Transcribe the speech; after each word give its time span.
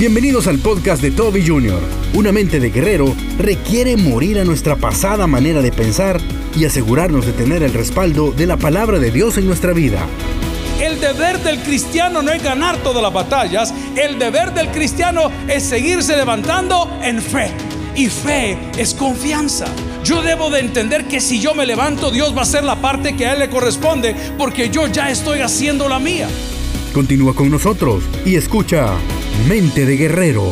Bienvenidos 0.00 0.46
al 0.46 0.58
podcast 0.60 1.02
de 1.02 1.10
Toby 1.10 1.46
Jr. 1.46 1.78
Una 2.14 2.32
mente 2.32 2.58
de 2.58 2.70
guerrero 2.70 3.14
requiere 3.36 3.98
morir 3.98 4.38
a 4.38 4.44
nuestra 4.46 4.76
pasada 4.76 5.26
manera 5.26 5.60
de 5.60 5.72
pensar 5.72 6.18
y 6.56 6.64
asegurarnos 6.64 7.26
de 7.26 7.34
tener 7.34 7.62
el 7.62 7.74
respaldo 7.74 8.32
de 8.32 8.46
la 8.46 8.56
palabra 8.56 8.98
de 8.98 9.10
Dios 9.10 9.36
en 9.36 9.46
nuestra 9.46 9.74
vida. 9.74 10.06
El 10.80 10.98
deber 11.00 11.38
del 11.40 11.58
cristiano 11.58 12.22
no 12.22 12.32
es 12.32 12.42
ganar 12.42 12.78
todas 12.78 13.02
las 13.02 13.12
batallas, 13.12 13.74
el 13.94 14.18
deber 14.18 14.54
del 14.54 14.68
cristiano 14.68 15.30
es 15.46 15.64
seguirse 15.64 16.16
levantando 16.16 16.90
en 17.02 17.20
fe. 17.20 17.50
Y 17.94 18.06
fe 18.06 18.56
es 18.78 18.94
confianza. 18.94 19.66
Yo 20.02 20.22
debo 20.22 20.48
de 20.48 20.60
entender 20.60 21.08
que 21.08 21.20
si 21.20 21.40
yo 21.40 21.54
me 21.54 21.66
levanto, 21.66 22.10
Dios 22.10 22.34
va 22.34 22.38
a 22.38 22.44
hacer 22.44 22.64
la 22.64 22.80
parte 22.80 23.16
que 23.16 23.26
a 23.26 23.34
Él 23.34 23.40
le 23.40 23.50
corresponde, 23.50 24.16
porque 24.38 24.70
yo 24.70 24.86
ya 24.86 25.10
estoy 25.10 25.40
haciendo 25.40 25.90
la 25.90 25.98
mía. 25.98 26.26
Continúa 26.94 27.34
con 27.34 27.50
nosotros 27.50 28.02
y 28.24 28.36
escucha 28.36 28.94
Mente 29.48 29.86
de 29.86 29.96
Guerrero. 29.96 30.44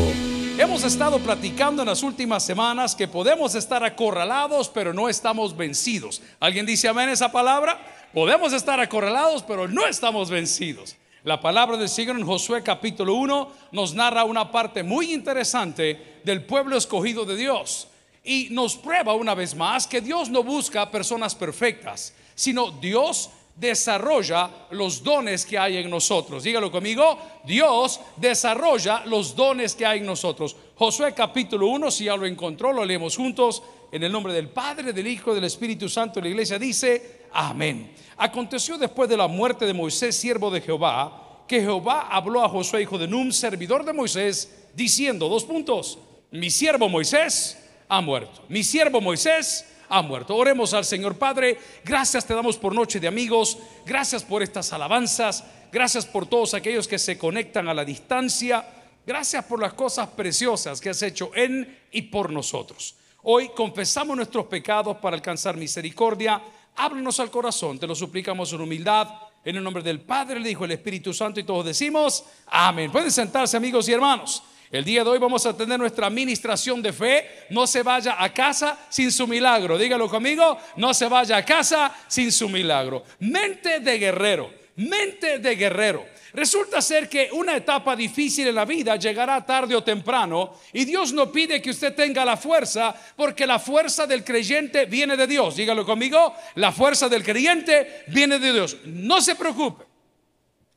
Hemos 0.59 0.85
estado 0.85 1.19
platicando 1.19 1.83
en 1.83 1.89
las 1.89 2.03
últimas 2.03 2.45
semanas 2.45 2.95
que 2.95 3.07
podemos 3.07 3.55
estar 3.55 3.85
acorralados, 3.85 4.69
pero 4.69 4.93
no 4.93 5.09
estamos 5.09 5.57
vencidos. 5.57 6.21
¿Alguien 6.41 6.67
dice 6.67 6.89
amén 6.89 7.09
esa 7.09 7.31
palabra? 7.31 7.79
Podemos 8.13 8.53
estar 8.53 8.81
acorralados, 8.81 9.43
pero 9.43 9.69
no 9.69 9.87
estamos 9.87 10.31
vencidos. 10.31 10.97
La 11.25 11.41
palabra 11.41 11.77
del 11.77 11.89
Señor 11.89 12.19
en 12.19 12.27
Josué 12.27 12.63
capítulo 12.63 13.15
1 13.15 13.53
nos 13.73 13.95
narra 13.95 14.25
una 14.25 14.51
parte 14.51 14.83
muy 14.83 15.13
interesante 15.13 16.21
del 16.25 16.45
pueblo 16.45 16.77
escogido 16.77 17.25
de 17.25 17.37
Dios 17.37 17.89
y 18.25 18.49
nos 18.51 18.77
prueba 18.77 19.15
una 19.15 19.35
vez 19.35 19.55
más 19.55 19.87
que 19.87 20.01
Dios 20.01 20.29
no 20.31 20.43
busca 20.43 20.91
personas 20.91 21.35
perfectas, 21.35 22.15
sino 22.35 22.71
Dios 22.71 23.31
desarrolla 23.59 24.51
los 24.71 25.03
dones 25.03 25.45
que 25.45 25.59
hay 25.59 25.79
en 25.79 25.91
nosotros. 25.91 26.45
Dígalo 26.45 26.71
conmigo, 26.71 27.19
Dios 27.45 28.01
desarrolla 28.17 29.03
los 29.07 29.35
dones 29.35 29.75
que 29.75 29.85
hay 29.85 29.99
en 29.99 30.07
nosotros. 30.07 30.57
Josué 30.77 31.13
capítulo 31.13 31.67
1, 31.69 31.91
si 31.91 32.05
ya 32.05 32.17
lo 32.17 32.27
encontró, 32.27 32.73
lo 32.73 32.85
leemos 32.85 33.17
juntos. 33.17 33.63
En 33.91 34.03
el 34.03 34.13
nombre 34.13 34.33
del 34.33 34.49
Padre, 34.49 34.93
del 34.93 35.07
Hijo 35.07 35.35
del 35.35 35.45
Espíritu 35.45 35.89
Santo, 35.89 36.21
la 36.21 36.29
iglesia 36.29 36.59
dice, 36.59 37.23
amén. 37.33 37.93
Aconteció 38.19 38.79
después 38.79 39.09
de 39.09 39.17
la 39.17 39.27
muerte 39.27 39.67
de 39.67 39.75
Moisés, 39.75 40.17
siervo 40.17 40.51
de 40.51 40.61
Jehová, 40.61 41.45
que 41.49 41.61
Jehová 41.61 42.09
habló 42.11 42.45
a 42.45 42.49
Josué, 42.49 42.83
hijo 42.83 42.99
de 42.99 43.09
Num, 43.09 43.33
servidor 43.33 43.85
de 43.85 43.93
Moisés, 43.93 44.67
diciendo, 44.75 45.29
dos 45.29 45.45
puntos, 45.45 45.99
mi 46.31 46.51
siervo 46.51 46.89
Moisés 46.89 47.59
ha 47.89 48.01
muerto. 48.01 48.43
Mi 48.49 48.63
siervo 48.63 49.01
Moisés 49.01 49.65
ha 49.89 50.03
muerto. 50.03 50.37
Oremos 50.37 50.75
al 50.75 50.85
Señor 50.85 51.17
Padre. 51.17 51.59
Gracias 51.85 52.27
te 52.27 52.35
damos 52.35 52.57
por 52.57 52.75
noche 52.75 53.01
de 53.01 53.09
amigos. 53.09 53.59
Gracias 53.87 54.23
por 54.23 54.43
estas 54.43 54.73
alabanzas. 54.73 55.45
Gracias 55.73 56.07
por 56.07 56.27
todos 56.27 56.55
aquellos 56.55 56.89
que 56.89 56.99
se 56.99 57.19
conectan 57.19 57.69
a 57.69 57.75
la 57.75 57.85
distancia. 57.85 58.65
Gracias 59.07 59.45
por 59.45 59.61
las 59.61 59.73
cosas 59.73 60.09
preciosas 60.09 60.81
que 60.81 60.91
has 60.91 61.03
hecho 61.03 61.31
en 61.35 61.79
y 61.91 62.03
por 62.03 62.31
nosotros. 62.31 62.97
Hoy 63.23 63.51
confesamos 63.55 64.17
nuestros 64.17 64.47
pecados 64.47 64.97
para 64.99 65.17
alcanzar 65.17 65.57
misericordia. 65.57 66.43
Háblanos 66.77 67.19
al 67.19 67.31
corazón, 67.31 67.79
te 67.79 67.87
lo 67.87 67.95
suplicamos 67.95 68.53
en 68.53 68.61
humildad. 68.61 69.09
En 69.45 69.57
el 69.57 69.63
nombre 69.63 69.83
del 69.83 70.01
Padre, 70.01 70.39
el 70.39 70.47
Hijo, 70.47 70.65
el 70.65 70.73
Espíritu 70.73 71.15
Santo 71.15 71.41
y 71.41 71.45
todos 71.45 71.65
decimos 71.65 72.25
amén. 72.47 72.93
Pueden 72.93 73.11
sentarse 73.11 73.57
amigos 73.57 73.89
y 73.89 73.93
hermanos. 73.93 74.43
El 74.71 74.85
día 74.85 75.03
de 75.03 75.11
hoy 75.11 75.19
vamos 75.19 75.47
a 75.47 75.57
tener 75.57 75.79
nuestra 75.79 76.07
administración 76.07 76.83
de 76.83 76.93
fe. 76.93 77.47
No 77.51 77.67
se 77.67 77.83
vaya 77.83 78.23
a 78.23 78.33
casa 78.35 78.79
sin 78.91 79.11
su 79.11 79.27
milagro. 79.27 79.79
Dígalo 79.79 80.09
conmigo. 80.09 80.59
No 80.77 80.93
se 80.93 81.09
vaya 81.09 81.39
a 81.39 81.45
casa 81.45 81.95
sin 82.07 82.31
su 82.31 82.49
milagro. 82.49 83.03
Mente 83.21 83.81
de 83.81 83.99
guerrero. 83.99 84.53
Mente 84.77 85.39
de 85.39 85.57
guerrero. 85.57 86.07
Resulta 86.35 86.83
ser 86.83 87.09
que 87.09 87.31
una 87.33 87.57
etapa 87.57 87.97
difícil 87.97 88.47
en 88.49 88.55
la 88.55 88.67
vida 88.67 88.97
llegará 88.97 89.45
tarde 89.45 89.75
o 89.75 89.83
temprano 89.83 90.55
y 90.75 90.85
Dios 90.85 91.13
no 91.13 91.33
pide 91.33 91.63
que 91.63 91.71
usted 91.71 91.95
tenga 91.95 92.25
la 92.25 92.37
fuerza 92.37 92.95
porque 93.17 93.47
la 93.47 93.59
fuerza 93.59 94.07
del 94.07 94.23
creyente 94.23 94.85
viene 94.85 95.17
de 95.17 95.27
Dios. 95.27 95.57
Dígalo 95.57 95.87
conmigo, 95.87 96.35
la 96.57 96.71
fuerza 96.71 97.09
del 97.09 97.25
creyente 97.25 98.05
viene 98.09 98.39
de 98.39 98.53
Dios. 98.53 98.77
No 98.85 99.23
se 99.23 99.35
preocupe, 99.37 99.85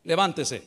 levántese. 0.03 0.63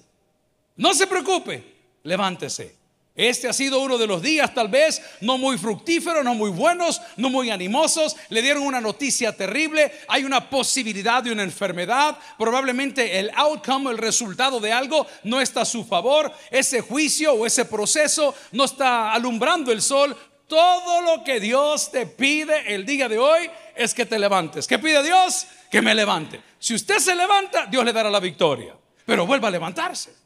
No 0.77 0.93
se 0.93 1.07
preocupe, 1.07 1.65
levántese. 2.03 2.84
Este 3.17 3.47
ha 3.47 3.53
sido 3.53 3.81
uno 3.81 3.97
de 3.97 4.09
los 4.09 4.23
días 4.23 4.53
tal 4.53 4.67
vez 4.67 5.01
no 5.21 5.39
muy 5.39 5.57
fructíferos, 5.57 6.25
no 6.25 6.35
muy 6.35 6.51
buenos, 6.51 7.01
no 7.17 7.31
muy 7.31 7.49
animosos. 7.49 8.17
Le 8.29 8.43
dieron 8.43 8.65
una 8.65 8.81
noticia 8.81 9.37
terrible. 9.37 9.93
Hay 10.09 10.25
una 10.25 10.51
posibilidad 10.51 11.23
de 11.23 11.31
una 11.31 11.45
enfermedad. 11.45 12.19
Probablemente 12.37 13.21
el 13.21 13.31
outcome, 13.37 13.93
el 13.93 13.99
resultado 13.99 14.59
de 14.59 14.73
algo 14.73 15.07
no 15.23 15.41
está 15.41 15.61
a 15.61 15.65
su 15.65 15.85
favor. 15.85 16.33
Ese 16.51 16.81
juicio 16.81 17.35
o 17.35 17.47
ese 17.47 17.65
proceso 17.67 18.35
no 18.51 18.65
está 18.65 19.13
alumbrando 19.13 19.71
el 19.71 19.81
sol. 19.81 20.17
Todo 20.49 21.01
lo 21.03 21.23
que 21.23 21.39
Dios 21.39 21.93
te 21.93 22.07
pide 22.07 22.75
el 22.75 22.85
día 22.85 23.09
de 23.09 23.19
hoy 23.19 23.49
es 23.77 23.95
que 23.95 24.07
te 24.07 24.19
levantes. 24.19 24.67
¿Qué 24.67 24.81
pide 24.81 25.05
Dios? 25.05 25.47
Que 25.71 25.81
me 25.81 25.95
levante. 25.95 26.43
Si 26.59 26.75
usted 26.75 26.99
se 26.99 27.15
levanta, 27.15 27.67
Dios 27.67 27.85
le 27.85 27.93
dará 27.93 28.11
la 28.11 28.19
victoria. 28.19 28.75
Pero 29.07 29.25
vuelva 29.25 29.47
a 29.47 29.51
levantarse. 29.53 30.24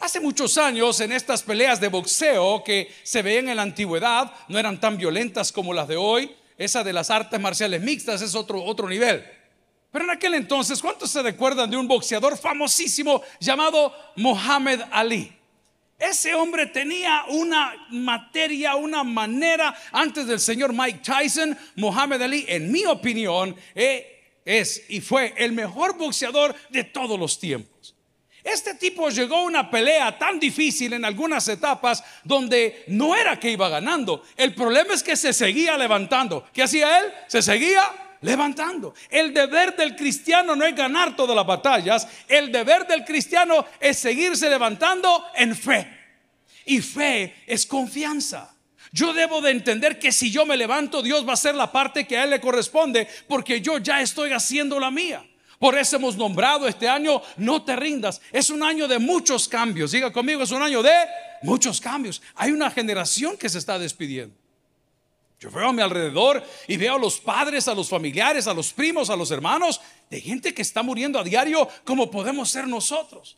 Hace 0.00 0.18
muchos 0.18 0.56
años 0.56 0.98
en 1.00 1.12
estas 1.12 1.42
peleas 1.42 1.78
de 1.78 1.88
boxeo 1.88 2.64
que 2.64 2.90
se 3.02 3.20
veían 3.20 3.50
en 3.50 3.56
la 3.56 3.62
antigüedad, 3.62 4.32
no 4.48 4.58
eran 4.58 4.80
tan 4.80 4.96
violentas 4.96 5.52
como 5.52 5.74
las 5.74 5.88
de 5.88 5.98
hoy, 5.98 6.34
esa 6.56 6.82
de 6.82 6.94
las 6.94 7.10
artes 7.10 7.38
marciales 7.38 7.82
mixtas 7.82 8.22
es 8.22 8.34
otro, 8.34 8.64
otro 8.64 8.88
nivel. 8.88 9.22
Pero 9.92 10.06
en 10.06 10.10
aquel 10.10 10.34
entonces, 10.34 10.80
¿cuántos 10.80 11.10
se 11.10 11.22
recuerdan 11.22 11.70
de 11.70 11.76
un 11.76 11.86
boxeador 11.86 12.38
famosísimo 12.38 13.22
llamado 13.40 13.94
Mohammed 14.16 14.80
Ali? 14.90 15.36
Ese 15.98 16.34
hombre 16.34 16.64
tenía 16.64 17.24
una 17.28 17.74
materia, 17.90 18.76
una 18.76 19.04
manera, 19.04 19.76
antes 19.92 20.26
del 20.26 20.40
señor 20.40 20.72
Mike 20.72 21.00
Tyson, 21.04 21.58
Mohammed 21.76 22.22
Ali, 22.22 22.46
en 22.48 22.72
mi 22.72 22.86
opinión, 22.86 23.54
eh, 23.74 24.38
es 24.46 24.82
y 24.88 25.02
fue 25.02 25.34
el 25.36 25.52
mejor 25.52 25.98
boxeador 25.98 26.54
de 26.70 26.84
todos 26.84 27.18
los 27.20 27.38
tiempos. 27.38 27.79
Este 28.42 28.74
tipo 28.74 29.10
llegó 29.10 29.36
a 29.36 29.44
una 29.44 29.70
pelea 29.70 30.18
tan 30.18 30.40
difícil 30.40 30.92
en 30.94 31.04
algunas 31.04 31.46
etapas 31.48 32.02
donde 32.24 32.84
no 32.88 33.14
era 33.14 33.38
que 33.38 33.50
iba 33.50 33.68
ganando. 33.68 34.24
El 34.36 34.54
problema 34.54 34.94
es 34.94 35.02
que 35.02 35.16
se 35.16 35.32
seguía 35.32 35.76
levantando. 35.76 36.46
¿Qué 36.52 36.62
hacía 36.62 37.00
él? 37.00 37.12
Se 37.26 37.42
seguía 37.42 37.82
levantando. 38.22 38.94
El 39.08 39.34
deber 39.34 39.76
del 39.76 39.94
cristiano 39.94 40.56
no 40.56 40.64
es 40.64 40.74
ganar 40.74 41.14
todas 41.16 41.36
las 41.36 41.46
batallas. 41.46 42.08
El 42.28 42.50
deber 42.50 42.86
del 42.86 43.04
cristiano 43.04 43.66
es 43.78 43.98
seguirse 43.98 44.48
levantando 44.48 45.24
en 45.34 45.54
fe. 45.54 45.98
Y 46.64 46.80
fe 46.80 47.34
es 47.46 47.66
confianza. 47.66 48.54
Yo 48.92 49.12
debo 49.12 49.40
de 49.40 49.52
entender 49.52 49.98
que 49.98 50.12
si 50.12 50.30
yo 50.30 50.44
me 50.44 50.56
levanto, 50.56 51.02
Dios 51.02 51.24
va 51.24 51.30
a 51.30 51.34
hacer 51.34 51.54
la 51.54 51.70
parte 51.70 52.06
que 52.06 52.18
a 52.18 52.24
Él 52.24 52.30
le 52.30 52.40
corresponde 52.40 53.06
porque 53.28 53.60
yo 53.60 53.78
ya 53.78 54.00
estoy 54.00 54.32
haciendo 54.32 54.80
la 54.80 54.90
mía. 54.90 55.24
Por 55.60 55.76
eso 55.76 55.96
hemos 55.96 56.16
nombrado 56.16 56.66
este 56.66 56.88
año 56.88 57.20
No 57.36 57.62
te 57.62 57.76
rindas. 57.76 58.22
Es 58.32 58.48
un 58.48 58.62
año 58.62 58.88
de 58.88 58.98
muchos 58.98 59.46
cambios. 59.46 59.92
Diga 59.92 60.10
conmigo, 60.10 60.42
es 60.42 60.50
un 60.52 60.62
año 60.62 60.82
de 60.82 60.90
muchos 61.42 61.82
cambios. 61.82 62.22
Hay 62.34 62.50
una 62.50 62.70
generación 62.70 63.36
que 63.36 63.50
se 63.50 63.58
está 63.58 63.78
despidiendo. 63.78 64.34
Yo 65.38 65.50
veo 65.50 65.68
a 65.68 65.72
mi 65.74 65.82
alrededor 65.82 66.42
y 66.66 66.78
veo 66.78 66.94
a 66.94 66.98
los 66.98 67.20
padres, 67.20 67.68
a 67.68 67.74
los 67.74 67.90
familiares, 67.90 68.46
a 68.46 68.54
los 68.54 68.72
primos, 68.72 69.10
a 69.10 69.16
los 69.16 69.30
hermanos, 69.30 69.82
de 70.08 70.22
gente 70.22 70.54
que 70.54 70.62
está 70.62 70.82
muriendo 70.82 71.18
a 71.18 71.24
diario 71.24 71.68
como 71.84 72.10
podemos 72.10 72.48
ser 72.48 72.66
nosotros. 72.66 73.36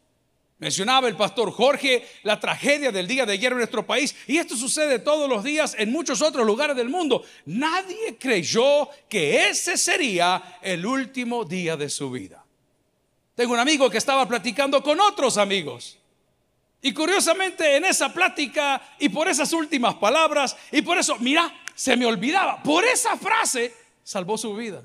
Mencionaba 0.63 1.09
el 1.09 1.17
pastor 1.17 1.51
Jorge 1.51 2.07
la 2.23 2.39
tragedia 2.39 2.93
del 2.93 3.09
día 3.09 3.27
de 3.27 3.33
ayer 3.33 3.51
en 3.51 3.59
nuestro 3.59 3.85
país 3.85 4.15
y 4.29 4.39
esto 4.39 4.57
sucede 4.57 5.01
todos 5.01 5.29
los 5.29 5.43
días 5.43 5.75
en 5.77 5.91
muchos 5.91 6.23
otros 6.23 6.47
lugares 6.47 6.77
del 6.77 6.89
mundo. 6.89 7.25
Nadie 7.47 8.17
creyó 8.17 8.89
que 9.09 9.49
ese 9.49 9.77
sería 9.77 10.61
el 10.63 10.87
último 10.87 11.45
día 11.45 11.77
de 11.77 11.91
su 11.91 12.13
vida. 12.13 12.45
Tengo 13.35 13.55
un 13.55 13.59
amigo 13.59 13.91
que 13.91 13.99
estaba 13.99 14.29
platicando 14.29 14.85
con 14.85 15.01
otros 15.01 15.37
amigos. 15.37 15.99
Y 16.81 16.95
curiosamente 16.95 17.75
en 17.77 17.85
esa 17.85 18.15
plática 18.15 18.81
y 19.01 19.09
por 19.09 19.27
esas 19.27 19.53
últimas 19.53 19.97
palabras 19.97 20.57
y 20.71 20.81
por 20.81 20.97
eso, 20.97 21.17
mira, 21.19 21.53
se 21.75 21.97
me 21.97 22.07
olvidaba, 22.07 22.63
por 22.63 22.85
esa 22.85 23.17
frase 23.17 23.75
salvó 24.05 24.39
su 24.39 24.55
vida. 24.55 24.85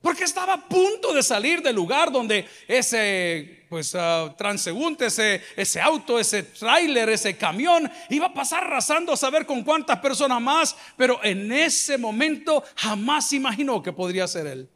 Porque 0.00 0.24
estaba 0.24 0.54
a 0.54 0.68
punto 0.68 1.12
de 1.12 1.22
salir 1.22 1.62
del 1.62 1.76
lugar 1.76 2.10
donde 2.10 2.48
ese 2.66 3.66
pues, 3.68 3.94
uh, 3.94 4.32
transeúnte, 4.36 5.06
ese, 5.06 5.42
ese 5.56 5.80
auto, 5.80 6.18
ese 6.18 6.42
tráiler, 6.42 7.08
ese 7.10 7.36
camión 7.36 7.90
iba 8.08 8.26
a 8.26 8.34
pasar 8.34 8.64
arrasando 8.64 9.12
a 9.12 9.16
saber 9.16 9.44
con 9.44 9.62
cuántas 9.62 9.98
personas 9.98 10.40
más, 10.40 10.74
pero 10.96 11.22
en 11.22 11.52
ese 11.52 11.98
momento 11.98 12.64
jamás 12.76 13.32
imaginó 13.32 13.82
que 13.82 13.92
podría 13.92 14.26
ser 14.26 14.46
él. 14.46 14.70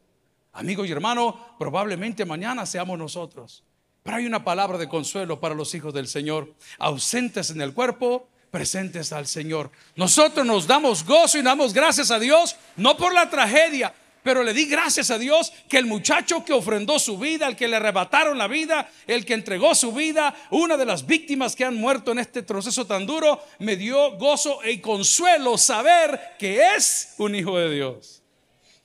Amigo 0.52 0.84
y 0.84 0.92
hermano, 0.92 1.56
probablemente 1.58 2.24
mañana 2.24 2.66
seamos 2.66 2.98
nosotros. 2.98 3.64
Pero 4.04 4.18
hay 4.18 4.26
una 4.26 4.44
palabra 4.44 4.76
de 4.76 4.88
consuelo 4.88 5.40
para 5.40 5.54
los 5.54 5.74
hijos 5.74 5.94
del 5.94 6.06
Señor, 6.06 6.54
ausentes 6.78 7.50
en 7.50 7.62
el 7.62 7.72
cuerpo, 7.72 8.28
presentes 8.50 9.12
al 9.12 9.26
Señor. 9.26 9.72
Nosotros 9.96 10.46
nos 10.46 10.66
damos 10.66 11.04
gozo 11.04 11.38
y 11.38 11.42
damos 11.42 11.72
gracias 11.72 12.12
a 12.12 12.20
Dios, 12.20 12.54
no 12.76 12.96
por 12.96 13.12
la 13.12 13.28
tragedia, 13.30 13.92
Pero 14.24 14.42
le 14.42 14.54
di 14.54 14.64
gracias 14.64 15.10
a 15.10 15.18
Dios 15.18 15.52
que 15.68 15.76
el 15.76 15.84
muchacho 15.84 16.46
que 16.46 16.54
ofrendó 16.54 16.98
su 16.98 17.18
vida, 17.18 17.46
el 17.46 17.56
que 17.56 17.68
le 17.68 17.76
arrebataron 17.76 18.38
la 18.38 18.48
vida, 18.48 18.90
el 19.06 19.26
que 19.26 19.34
entregó 19.34 19.74
su 19.74 19.92
vida, 19.92 20.34
una 20.50 20.78
de 20.78 20.86
las 20.86 21.04
víctimas 21.04 21.54
que 21.54 21.66
han 21.66 21.74
muerto 21.74 22.12
en 22.12 22.20
este 22.20 22.42
proceso 22.42 22.86
tan 22.86 23.04
duro, 23.04 23.38
me 23.58 23.76
dio 23.76 24.16
gozo 24.16 24.60
y 24.64 24.78
consuelo 24.78 25.58
saber 25.58 26.18
que 26.38 26.74
es 26.74 27.12
un 27.18 27.34
hijo 27.34 27.58
de 27.58 27.74
Dios. 27.74 28.22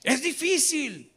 Es 0.04 0.20
difícil. 0.20 1.10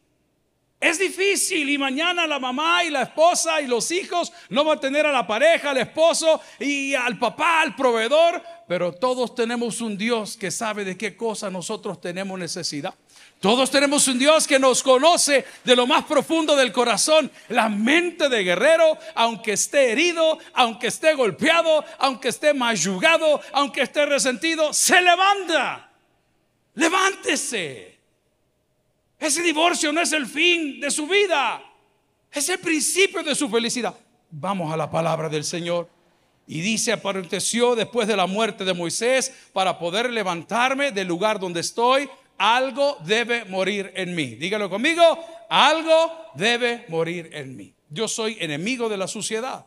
Es 0.80 0.98
difícil 0.98 1.68
y 1.68 1.76
mañana 1.76 2.26
la 2.26 2.38
mamá 2.38 2.82
y 2.82 2.90
la 2.90 3.02
esposa 3.02 3.60
y 3.60 3.66
los 3.66 3.90
hijos 3.90 4.32
no 4.48 4.64
van 4.64 4.78
a 4.78 4.80
tener 4.80 5.04
a 5.04 5.12
la 5.12 5.26
pareja, 5.26 5.70
al 5.70 5.78
esposo 5.78 6.40
y 6.58 6.94
al 6.94 7.18
papá, 7.18 7.60
al 7.60 7.76
proveedor, 7.76 8.42
pero 8.66 8.90
todos 8.92 9.34
tenemos 9.34 9.82
un 9.82 9.98
Dios 9.98 10.38
que 10.38 10.50
sabe 10.50 10.82
de 10.86 10.96
qué 10.96 11.14
cosa 11.14 11.50
nosotros 11.50 12.00
tenemos 12.00 12.38
necesidad. 12.38 12.94
Todos 13.44 13.70
tenemos 13.70 14.08
un 14.08 14.18
Dios 14.18 14.46
que 14.46 14.58
nos 14.58 14.82
conoce 14.82 15.44
de 15.64 15.76
lo 15.76 15.86
más 15.86 16.06
profundo 16.06 16.56
del 16.56 16.72
corazón. 16.72 17.30
La 17.50 17.68
mente 17.68 18.30
de 18.30 18.42
guerrero, 18.42 18.96
aunque 19.14 19.52
esté 19.52 19.92
herido, 19.92 20.38
aunque 20.54 20.86
esté 20.86 21.12
golpeado, 21.12 21.84
aunque 21.98 22.28
esté 22.28 22.54
mayugado, 22.54 23.42
aunque 23.52 23.82
esté 23.82 24.06
resentido, 24.06 24.72
se 24.72 24.98
levanta. 25.02 25.90
Levántese. 26.72 27.98
Ese 29.18 29.42
divorcio 29.42 29.92
no 29.92 30.00
es 30.00 30.14
el 30.14 30.24
fin 30.24 30.80
de 30.80 30.90
su 30.90 31.06
vida, 31.06 31.62
es 32.32 32.48
el 32.48 32.60
principio 32.60 33.22
de 33.22 33.34
su 33.34 33.50
felicidad. 33.50 33.94
Vamos 34.30 34.72
a 34.72 34.76
la 34.78 34.90
palabra 34.90 35.28
del 35.28 35.44
Señor. 35.44 35.90
Y 36.46 36.62
dice, 36.62 36.92
apareció 36.92 37.74
después 37.74 38.08
de 38.08 38.16
la 38.16 38.26
muerte 38.26 38.64
de 38.64 38.72
Moisés, 38.72 39.34
para 39.52 39.78
poder 39.78 40.08
levantarme 40.08 40.92
del 40.92 41.08
lugar 41.08 41.38
donde 41.38 41.60
estoy, 41.60 42.08
algo 42.38 42.98
debe 43.04 43.44
morir 43.44 43.92
en 43.94 44.14
mí. 44.14 44.34
Dígalo 44.36 44.68
conmigo, 44.68 45.02
algo 45.48 46.12
debe 46.34 46.84
morir 46.88 47.30
en 47.32 47.56
mí. 47.56 47.74
Yo 47.90 48.08
soy 48.08 48.36
enemigo 48.40 48.88
de 48.88 48.96
la 48.96 49.08
suciedad. 49.08 49.66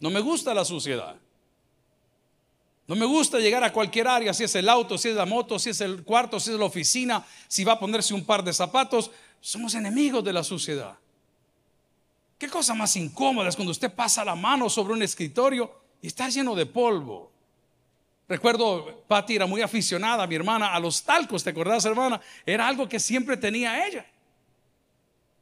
No 0.00 0.10
me 0.10 0.20
gusta 0.20 0.54
la 0.54 0.64
suciedad. 0.64 1.16
No 2.86 2.96
me 2.96 3.06
gusta 3.06 3.38
llegar 3.38 3.62
a 3.62 3.72
cualquier 3.72 4.08
área, 4.08 4.34
si 4.34 4.42
es 4.42 4.54
el 4.56 4.68
auto, 4.68 4.98
si 4.98 5.10
es 5.10 5.14
la 5.14 5.24
moto, 5.24 5.60
si 5.60 5.70
es 5.70 5.80
el 5.80 6.02
cuarto, 6.02 6.40
si 6.40 6.50
es 6.50 6.58
la 6.58 6.64
oficina, 6.64 7.24
si 7.46 7.62
va 7.62 7.74
a 7.74 7.78
ponerse 7.78 8.12
un 8.14 8.24
par 8.24 8.42
de 8.42 8.52
zapatos. 8.52 9.12
Somos 9.40 9.74
enemigos 9.74 10.24
de 10.24 10.32
la 10.32 10.42
suciedad. 10.42 10.98
Qué 12.36 12.48
cosa 12.48 12.74
más 12.74 12.96
incómoda 12.96 13.48
es 13.48 13.54
cuando 13.54 13.70
usted 13.70 13.94
pasa 13.94 14.24
la 14.24 14.34
mano 14.34 14.68
sobre 14.68 14.94
un 14.94 15.02
escritorio 15.02 15.70
y 16.02 16.08
está 16.08 16.28
lleno 16.30 16.56
de 16.56 16.66
polvo. 16.66 17.30
Recuerdo, 18.30 19.02
Patti 19.08 19.34
era 19.34 19.44
muy 19.44 19.60
aficionada, 19.60 20.24
mi 20.24 20.36
hermana, 20.36 20.72
a 20.72 20.78
los 20.78 21.02
talcos, 21.02 21.42
¿te 21.42 21.50
acordás, 21.50 21.84
hermana? 21.84 22.20
Era 22.46 22.68
algo 22.68 22.88
que 22.88 23.00
siempre 23.00 23.36
tenía 23.36 23.84
ella. 23.84 24.06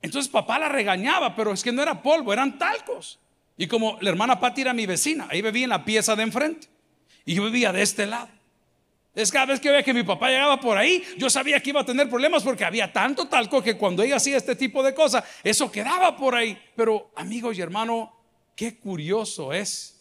Entonces 0.01 0.33
papá 0.33 0.59
la 0.59 0.71
regañaba, 0.71 1.37
pero 1.37 1.53
es 1.53 1.63
que 1.63 1.71
no 1.71 1.83
era 1.83 2.03
polvo, 2.03 2.33
eran 2.33 2.59
talcos. 2.59 3.19
Y 3.59 3.67
como 3.67 3.99
la 4.01 4.09
hermana 4.09 4.41
Patti 4.41 4.63
era 4.63 4.73
mi 4.73 4.87
vecina, 4.87 5.29
ahí 5.31 5.43
vivía 5.43 5.65
en 5.65 5.69
la 5.69 5.85
pieza 5.85 6.17
de 6.17 6.23
enfrente. 6.23 6.69
Y 7.27 7.35
yo 7.35 7.45
vivía 7.45 7.75
de 7.75 7.83
este 7.83 8.07
lado. 8.07 8.31
Es 9.15 9.31
cada 9.31 9.45
vez 9.45 9.61
que 9.61 9.69
veía 9.69 9.83
que 9.83 9.93
mi 9.93 10.03
papá 10.03 10.31
llegaba 10.31 10.59
por 10.59 10.79
ahí, 10.79 11.05
yo 11.19 11.29
sabía 11.29 11.61
que 11.61 11.69
iba 11.69 11.83
a 11.83 11.85
tener 11.85 12.09
problemas 12.09 12.43
porque 12.43 12.65
había 12.65 12.91
tanto 12.91 13.29
talco 13.29 13.63
que 13.63 13.77
cuando 13.77 14.03
ella 14.03 14.17
hacía 14.17 14.39
este 14.39 14.57
tipo 14.57 14.83
de 14.83 14.95
cosas, 14.95 15.25
eso 15.45 15.71
quedaba 15.71 16.17
por 16.17 16.35
ahí. 16.35 16.59
Pero 16.75 17.11
amigos 17.17 17.59
y 17.59 17.61
hermano, 17.61 18.17
qué 18.57 18.79
curioso 18.79 19.53
es 19.53 19.98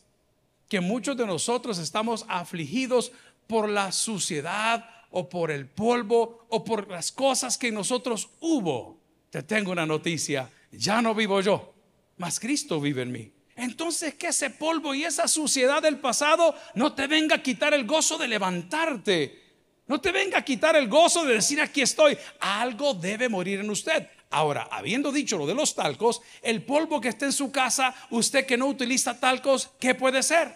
que 0.67 0.81
muchos 0.81 1.15
de 1.17 1.25
nosotros 1.25 1.77
estamos 1.77 2.25
afligidos 2.27 3.11
por 3.47 3.69
la 3.69 3.91
suciedad 3.91 4.89
o 5.09 5.29
por 5.29 5.51
el 5.51 5.67
polvo 5.67 6.45
o 6.49 6.63
por 6.63 6.89
las 6.89 7.11
cosas 7.11 7.57
que 7.57 7.71
nosotros 7.71 8.29
hubo. 8.39 8.99
Te 9.29 9.43
tengo 9.43 9.71
una 9.71 9.85
noticia, 9.85 10.49
ya 10.71 11.01
no 11.01 11.15
vivo 11.15 11.41
yo, 11.41 11.73
mas 12.17 12.39
Cristo 12.39 12.79
vive 12.81 13.03
en 13.03 13.11
mí. 13.11 13.31
Entonces 13.55 14.13
que 14.13 14.27
ese 14.27 14.51
polvo 14.51 14.93
y 14.93 15.03
esa 15.03 15.27
suciedad 15.27 15.81
del 15.81 15.97
pasado 15.97 16.53
no 16.75 16.93
te 16.93 17.07
venga 17.07 17.37
a 17.37 17.43
quitar 17.43 17.73
el 17.73 17.85
gozo 17.85 18.17
de 18.17 18.27
levantarte. 18.27 19.47
No 19.87 19.99
te 20.01 20.11
venga 20.11 20.37
a 20.37 20.45
quitar 20.45 20.75
el 20.75 20.87
gozo 20.87 21.25
de 21.25 21.35
decir 21.35 21.59
aquí 21.61 21.81
estoy. 21.81 22.17
Algo 22.39 22.93
debe 22.93 23.29
morir 23.29 23.61
en 23.61 23.69
usted. 23.69 24.07
Ahora, 24.29 24.67
habiendo 24.71 25.11
dicho 25.11 25.37
lo 25.37 25.47
de 25.47 25.55
los 25.55 25.73
talcos, 25.73 26.21
el 26.41 26.63
polvo 26.63 26.99
que 26.99 27.07
está 27.07 27.25
en 27.25 27.31
su 27.31 27.51
casa, 27.51 27.95
usted 28.09 28.45
que 28.45 28.57
no 28.57 28.67
utiliza 28.67 29.19
talcos, 29.19 29.69
¿qué 29.79 29.95
puede 29.95 30.21
ser? 30.21 30.53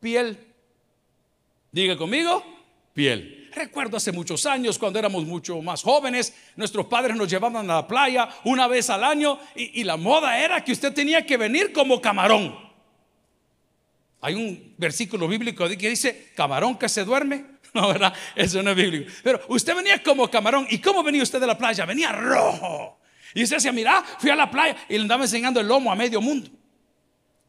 Piel. 0.00 0.38
Diga 1.70 1.96
conmigo, 1.96 2.44
piel. 2.92 3.50
Recuerdo 3.54 3.96
hace 3.96 4.10
muchos 4.10 4.46
años, 4.46 4.78
cuando 4.78 4.98
éramos 4.98 5.24
mucho 5.24 5.62
más 5.62 5.82
jóvenes, 5.82 6.34
nuestros 6.56 6.86
padres 6.86 7.16
nos 7.16 7.28
llevaban 7.28 7.70
a 7.70 7.74
la 7.74 7.86
playa 7.86 8.28
una 8.44 8.66
vez 8.66 8.90
al 8.90 9.04
año 9.04 9.38
y, 9.54 9.84
la 9.84 9.96
moda 9.96 10.38
era 10.40 10.64
que 10.64 10.72
usted 10.72 10.92
tenía 10.92 11.24
que 11.24 11.36
venir 11.36 11.72
como 11.72 12.00
camarón. 12.00 12.58
Hay 14.20 14.34
un 14.34 14.74
versículo 14.76 15.28
bíblico 15.28 15.68
que 15.68 15.90
dice, 15.90 16.32
camarón 16.34 16.76
que 16.76 16.88
se 16.88 17.04
duerme. 17.04 17.53
No, 17.80 17.88
¿verdad? 17.88 18.14
Eso 18.36 18.62
no 18.62 18.70
es 18.70 18.76
bíblico. 18.76 19.10
Pero 19.24 19.40
usted 19.48 19.74
venía 19.74 20.00
como 20.00 20.30
camarón. 20.30 20.64
¿Y 20.70 20.78
cómo 20.78 21.02
venía 21.02 21.24
usted 21.24 21.40
de 21.40 21.46
la 21.48 21.58
playa? 21.58 21.84
Venía 21.84 22.12
rojo. 22.12 23.00
Y 23.34 23.42
usted 23.42 23.56
decía, 23.56 23.72
mira, 23.72 24.04
fui 24.18 24.30
a 24.30 24.36
la 24.36 24.48
playa 24.48 24.76
y 24.88 24.94
le 24.94 25.00
andaba 25.00 25.24
enseñando 25.24 25.60
el 25.60 25.66
lomo 25.66 25.90
a 25.90 25.96
medio 25.96 26.20
mundo. 26.20 26.50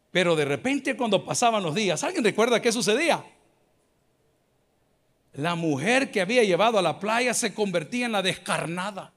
Pero 0.10 0.36
de 0.36 0.46
repente 0.46 0.98
cuando 0.98 1.24
pasaban 1.24 1.62
los 1.62 1.76
días, 1.76 2.04
¿alguien 2.04 2.24
recuerda 2.24 2.60
qué 2.60 2.72
sucedía? 2.72 3.24
la 5.38 5.56
mujer 5.56 6.12
que 6.12 6.22
había 6.22 6.44
llevado 6.44 6.80
a 6.80 6.82
la 6.82 7.00
playa 7.00 7.34
se 7.34 7.54
convertía 7.54 8.06
en 8.06 8.14
la 8.14 8.22
descarnada. 8.22 9.14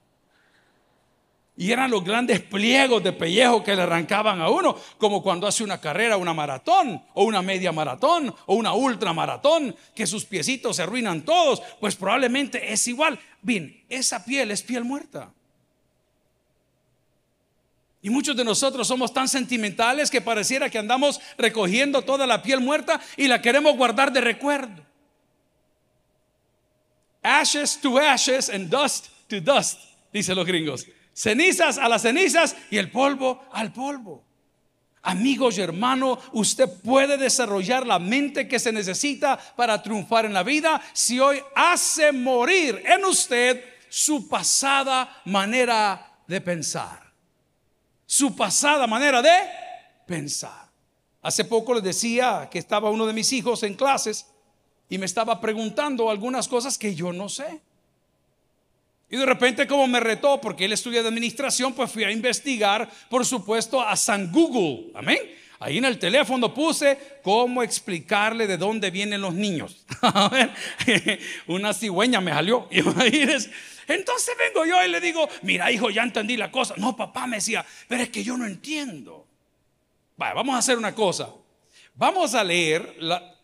Y 1.60 1.72
eran 1.72 1.90
los 1.90 2.04
grandes 2.04 2.38
pliegos 2.38 3.02
de 3.02 3.12
pellejo 3.12 3.64
que 3.64 3.74
le 3.74 3.82
arrancaban 3.82 4.40
a 4.40 4.48
uno, 4.48 4.76
como 4.96 5.20
cuando 5.20 5.44
hace 5.44 5.64
una 5.64 5.80
carrera, 5.80 6.16
una 6.16 6.32
maratón, 6.32 7.02
o 7.14 7.24
una 7.24 7.42
media 7.42 7.72
maratón, 7.72 8.32
o 8.46 8.54
una 8.54 8.74
ultra 8.74 9.12
maratón, 9.12 9.74
que 9.92 10.06
sus 10.06 10.24
piecitos 10.24 10.76
se 10.76 10.84
arruinan 10.84 11.22
todos. 11.22 11.60
Pues 11.80 11.96
probablemente 11.96 12.72
es 12.72 12.86
igual. 12.86 13.18
Bien, 13.42 13.84
esa 13.88 14.24
piel 14.24 14.52
es 14.52 14.62
piel 14.62 14.84
muerta. 14.84 15.32
Y 18.02 18.08
muchos 18.08 18.36
de 18.36 18.44
nosotros 18.44 18.86
somos 18.86 19.12
tan 19.12 19.26
sentimentales 19.26 20.12
que 20.12 20.20
pareciera 20.20 20.70
que 20.70 20.78
andamos 20.78 21.20
recogiendo 21.36 22.02
toda 22.02 22.24
la 22.24 22.40
piel 22.40 22.60
muerta 22.60 23.00
y 23.16 23.26
la 23.26 23.42
queremos 23.42 23.76
guardar 23.76 24.12
de 24.12 24.20
recuerdo. 24.20 24.86
Ashes 27.20 27.80
to 27.80 27.98
ashes 27.98 28.48
and 28.48 28.70
dust 28.70 29.08
to 29.26 29.40
dust, 29.40 29.80
dicen 30.12 30.36
los 30.36 30.46
gringos. 30.46 30.86
Cenizas 31.18 31.78
a 31.78 31.88
las 31.88 32.02
cenizas 32.02 32.54
y 32.70 32.76
el 32.76 32.92
polvo 32.92 33.42
al 33.50 33.72
polvo. 33.72 34.22
Amigos 35.02 35.58
y 35.58 35.62
hermanos, 35.62 36.20
usted 36.32 36.68
puede 36.80 37.18
desarrollar 37.18 37.84
la 37.84 37.98
mente 37.98 38.46
que 38.46 38.60
se 38.60 38.70
necesita 38.70 39.36
para 39.56 39.82
triunfar 39.82 40.26
en 40.26 40.32
la 40.32 40.44
vida 40.44 40.80
si 40.92 41.18
hoy 41.18 41.42
hace 41.56 42.12
morir 42.12 42.80
en 42.86 43.04
usted 43.04 43.64
su 43.88 44.28
pasada 44.28 45.20
manera 45.24 46.20
de 46.28 46.40
pensar. 46.40 47.12
Su 48.06 48.36
pasada 48.36 48.86
manera 48.86 49.20
de 49.20 49.40
pensar. 50.06 50.68
Hace 51.20 51.44
poco 51.44 51.74
les 51.74 51.82
decía 51.82 52.48
que 52.48 52.60
estaba 52.60 52.90
uno 52.90 53.06
de 53.06 53.12
mis 53.12 53.32
hijos 53.32 53.64
en 53.64 53.74
clases 53.74 54.24
y 54.88 54.98
me 54.98 55.06
estaba 55.06 55.40
preguntando 55.40 56.10
algunas 56.10 56.46
cosas 56.46 56.78
que 56.78 56.94
yo 56.94 57.12
no 57.12 57.28
sé. 57.28 57.60
Y 59.10 59.16
de 59.16 59.24
repente 59.24 59.66
como 59.66 59.86
me 59.86 60.00
retó, 60.00 60.40
porque 60.40 60.66
él 60.66 60.72
estudia 60.72 61.02
de 61.02 61.08
administración, 61.08 61.72
pues 61.72 61.90
fui 61.90 62.04
a 62.04 62.10
investigar, 62.10 62.88
por 63.08 63.24
supuesto, 63.24 63.80
a 63.80 63.96
San 63.96 64.30
Google. 64.30 64.90
Amén. 64.94 65.18
Ahí 65.60 65.78
en 65.78 65.86
el 65.86 65.98
teléfono 65.98 66.54
puse 66.54 67.18
cómo 67.22 67.62
explicarle 67.62 68.46
de 68.46 68.58
dónde 68.58 68.90
vienen 68.90 69.20
los 69.20 69.34
niños. 69.34 69.84
A 70.02 70.28
ver, 70.28 70.50
una 71.48 71.74
cigüeña 71.74 72.20
me 72.20 72.32
salió. 72.32 72.68
Entonces 73.88 74.34
vengo 74.38 74.66
yo 74.66 74.84
y 74.84 74.88
le 74.88 75.00
digo, 75.00 75.28
mira 75.42 75.72
hijo, 75.72 75.90
ya 75.90 76.02
entendí 76.02 76.36
la 76.36 76.52
cosa. 76.52 76.74
No, 76.76 76.94
papá 76.94 77.26
me 77.26 77.38
decía, 77.38 77.64
pero 77.88 78.02
es 78.02 78.10
que 78.10 78.22
yo 78.22 78.36
no 78.36 78.46
entiendo. 78.46 79.26
Vamos 80.16 80.54
a 80.54 80.58
hacer 80.58 80.76
una 80.76 80.94
cosa. 80.94 81.30
Vamos 81.94 82.34
a 82.34 82.44
leer 82.44 82.96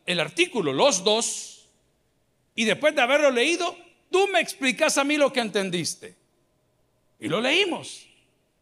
el 0.07 0.21
artículo, 0.21 0.73
los 0.73 1.03
dos, 1.03 1.67
y 2.55 2.65
después 2.65 2.95
de 2.95 3.03
haberlo 3.03 3.31
leído, 3.31 3.77
tú 4.15 4.29
me 4.29 4.39
explicas 4.39 4.97
a 4.97 5.03
mí 5.03 5.17
lo 5.17 5.33
que 5.33 5.41
entendiste. 5.41 6.15
Y 7.19 7.27
lo 7.27 7.41
leímos. 7.41 8.07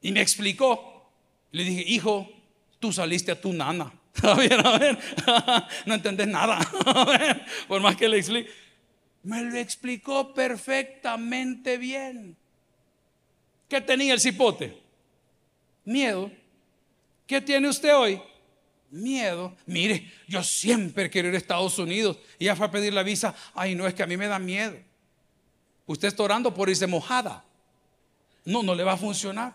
Y 0.00 0.10
me 0.10 0.22
explicó. 0.22 1.12
Le 1.50 1.62
dije, 1.62 1.84
hijo, 1.88 2.26
tú 2.80 2.90
saliste 2.90 3.32
a 3.32 3.38
tu 3.38 3.52
nana. 3.52 3.92
A 4.22 4.34
ver, 4.34 4.66
a 4.66 4.78
ver, 4.78 4.98
no 5.86 5.94
entendés 5.94 6.26
nada. 6.26 6.58
por 7.68 7.82
más 7.82 7.96
que 7.96 8.08
le 8.08 8.16
explique. 8.18 8.50
Me 9.24 9.42
lo 9.42 9.58
explicó 9.58 10.32
perfectamente 10.32 11.76
bien. 11.76 12.34
¿Qué 13.68 13.82
tenía 13.82 14.14
el 14.14 14.20
cipote? 14.20 14.78
Miedo. 15.84 16.30
¿Qué 17.26 17.42
tiene 17.42 17.68
usted 17.68 17.94
hoy? 17.94 18.22
miedo. 18.90 19.54
Mire, 19.66 20.10
yo 20.28 20.42
siempre 20.42 21.10
quiero 21.10 21.28
ir 21.28 21.34
a 21.34 21.38
Estados 21.38 21.78
Unidos. 21.78 22.18
Y 22.38 22.46
ya 22.46 22.56
fue 22.56 22.66
a 22.66 22.70
pedir 22.70 22.94
la 22.94 23.02
visa. 23.02 23.34
Ay, 23.54 23.74
no, 23.74 23.86
es 23.86 23.92
que 23.92 24.02
a 24.02 24.06
mí 24.06 24.16
me 24.16 24.28
da 24.28 24.38
miedo. 24.38 24.91
Usted 25.86 26.08
está 26.08 26.22
orando 26.22 26.52
por 26.54 26.68
irse 26.68 26.86
mojada. 26.86 27.44
No, 28.44 28.62
no 28.62 28.74
le 28.74 28.84
va 28.84 28.92
a 28.92 28.96
funcionar. 28.96 29.54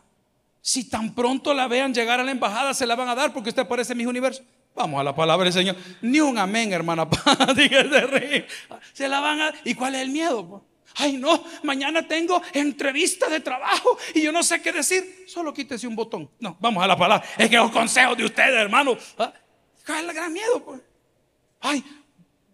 Si 0.61 0.89
tan 0.89 1.13
pronto 1.13 1.53
la 1.53 1.67
vean 1.67 1.93
llegar 1.93 2.19
a 2.19 2.23
la 2.23 2.31
embajada, 2.31 2.73
se 2.73 2.85
la 2.85 2.95
van 2.95 3.09
a 3.09 3.15
dar 3.15 3.33
porque 3.33 3.49
usted 3.49 3.67
parece 3.67 3.95
mi 3.95 4.05
universo. 4.05 4.43
Vamos 4.75 4.99
a 4.99 5.03
la 5.03 5.15
palabra 5.15 5.45
del 5.45 5.53
Señor. 5.53 5.75
Ni 6.01 6.19
un 6.19 6.37
amén, 6.37 6.71
hermana. 6.71 7.07
Se 8.93 9.07
la 9.07 9.19
van 9.19 9.41
a. 9.41 9.53
¿Y 9.63 9.73
cuál 9.73 9.95
es 9.95 10.01
el 10.01 10.09
miedo? 10.09 10.63
Ay, 10.95 11.17
no, 11.17 11.43
mañana 11.63 12.07
tengo 12.07 12.41
entrevista 12.53 13.27
de 13.27 13.39
trabajo 13.39 13.97
y 14.13 14.21
yo 14.21 14.31
no 14.31 14.43
sé 14.43 14.61
qué 14.61 14.71
decir. 14.71 15.25
Solo 15.27 15.51
quítese 15.53 15.87
un 15.87 15.95
botón. 15.95 16.29
No, 16.39 16.57
vamos 16.59 16.83
a 16.83 16.87
la 16.87 16.95
palabra. 16.95 17.27
Es 17.37 17.49
que 17.49 17.55
los 17.55 17.71
consejos 17.71 18.17
de 18.17 18.25
ustedes, 18.25 18.53
hermano. 18.53 18.95
¿ah? 19.17 19.33
¿Cuál 19.85 20.09
el 20.09 20.13
gran 20.13 20.31
miedo? 20.31 20.63
Pues? 20.63 20.81
Ay, 21.61 21.83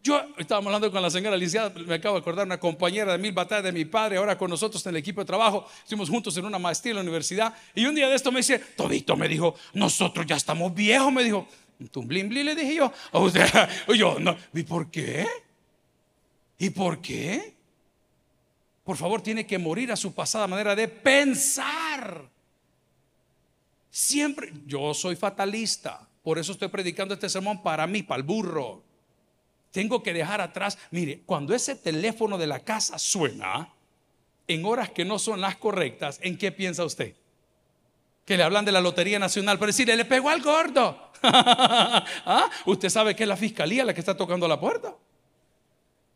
yo 0.03 0.22
estábamos 0.38 0.67
hablando 0.67 0.91
con 0.91 1.01
la 1.01 1.10
señora 1.10 1.36
Alicia, 1.36 1.72
me 1.88 1.95
acabo 1.95 2.15
de 2.15 2.22
acordar, 2.22 2.45
una 2.45 2.60
compañera 2.60 3.13
de 3.13 3.17
mil 3.17 3.31
batallas 3.31 3.63
de 3.63 3.72
mi 3.72 3.86
padre, 3.86 4.17
ahora 4.17 4.38
con 4.38 4.50
nosotros 4.50 4.86
en 4.86 4.89
el 4.89 4.98
equipo 4.98 5.22
de 5.22 5.25
trabajo, 5.25 5.65
estuvimos 5.81 6.10
juntos 6.10 6.36
en 6.36 6.45
una 6.45 6.60
maestría 6.60 6.91
en 6.91 6.98
la 6.98 7.01
universidad. 7.03 7.55
Y 7.74 7.86
un 7.86 7.95
día 7.95 8.10
de 8.10 8.15
esto 8.15 8.29
me 8.29 8.39
dice, 8.39 8.60
Tobito, 8.60 9.15
me 9.15 9.29
dijo, 9.29 9.55
nosotros 9.74 10.25
ya 10.25 10.36
estamos 10.36 10.74
viejos, 10.74 11.12
me 11.12 11.24
dijo. 11.24 11.48
Tumblin, 11.91 12.33
le 12.33 12.55
dije 12.55 12.75
yo. 12.75 12.93
Yo, 13.95 14.19
no. 14.19 14.38
¿Y 14.53 14.63
por 14.63 14.89
qué? 14.89 15.27
¿Y 16.57 16.69
por 16.69 17.01
qué? 17.01 17.55
Por 18.83 18.98
favor, 18.98 19.22
tiene 19.22 19.45
que 19.45 19.57
morir 19.57 19.91
a 19.91 19.95
su 19.95 20.13
pasada 20.13 20.48
manera 20.48 20.75
de 20.75 20.88
pensar. 20.88 22.29
Siempre, 23.89 24.51
yo 24.65 24.93
soy 24.93 25.15
fatalista, 25.15 26.07
por 26.24 26.39
eso 26.39 26.51
estoy 26.51 26.67
predicando 26.67 27.13
este 27.13 27.29
sermón 27.29 27.62
para 27.62 27.86
mí, 27.86 28.03
para 28.03 28.17
el 28.17 28.24
burro. 28.24 28.83
Tengo 29.73 30.03
que 30.03 30.13
dejar 30.13 30.39
atrás, 30.39 30.77
mire, 30.91 31.23
cuando 31.25 31.55
ese 31.55 31.75
teléfono 31.75 32.37
de 32.37 32.45
la 32.45 32.59
casa 32.59 32.99
suena 32.99 33.73
en 34.47 34.65
horas 34.65 34.91
que 34.91 35.03
no 35.03 35.17
son 35.17 35.41
las 35.41 35.55
correctas, 35.55 36.19
¿en 36.21 36.37
qué 36.37 36.51
piensa 36.51 36.85
usted? 36.85 37.15
Que 38.23 38.37
le 38.37 38.43
hablan 38.43 38.65
de 38.65 38.71
la 38.71 38.81
Lotería 38.81 39.17
Nacional 39.17 39.57
para 39.57 39.71
decirle, 39.71 39.95
le 39.95 40.05
pegó 40.05 40.29
al 40.29 40.43
gordo. 40.43 41.11
¿Ah? 41.23 42.51
Usted 42.67 42.87
sabe 42.87 43.15
que 43.15 43.23
es 43.23 43.27
la 43.27 43.35
fiscalía 43.35 43.83
la 43.83 43.95
que 43.95 43.99
está 43.99 44.15
tocando 44.15 44.47
la 44.47 44.59
puerta. 44.59 44.95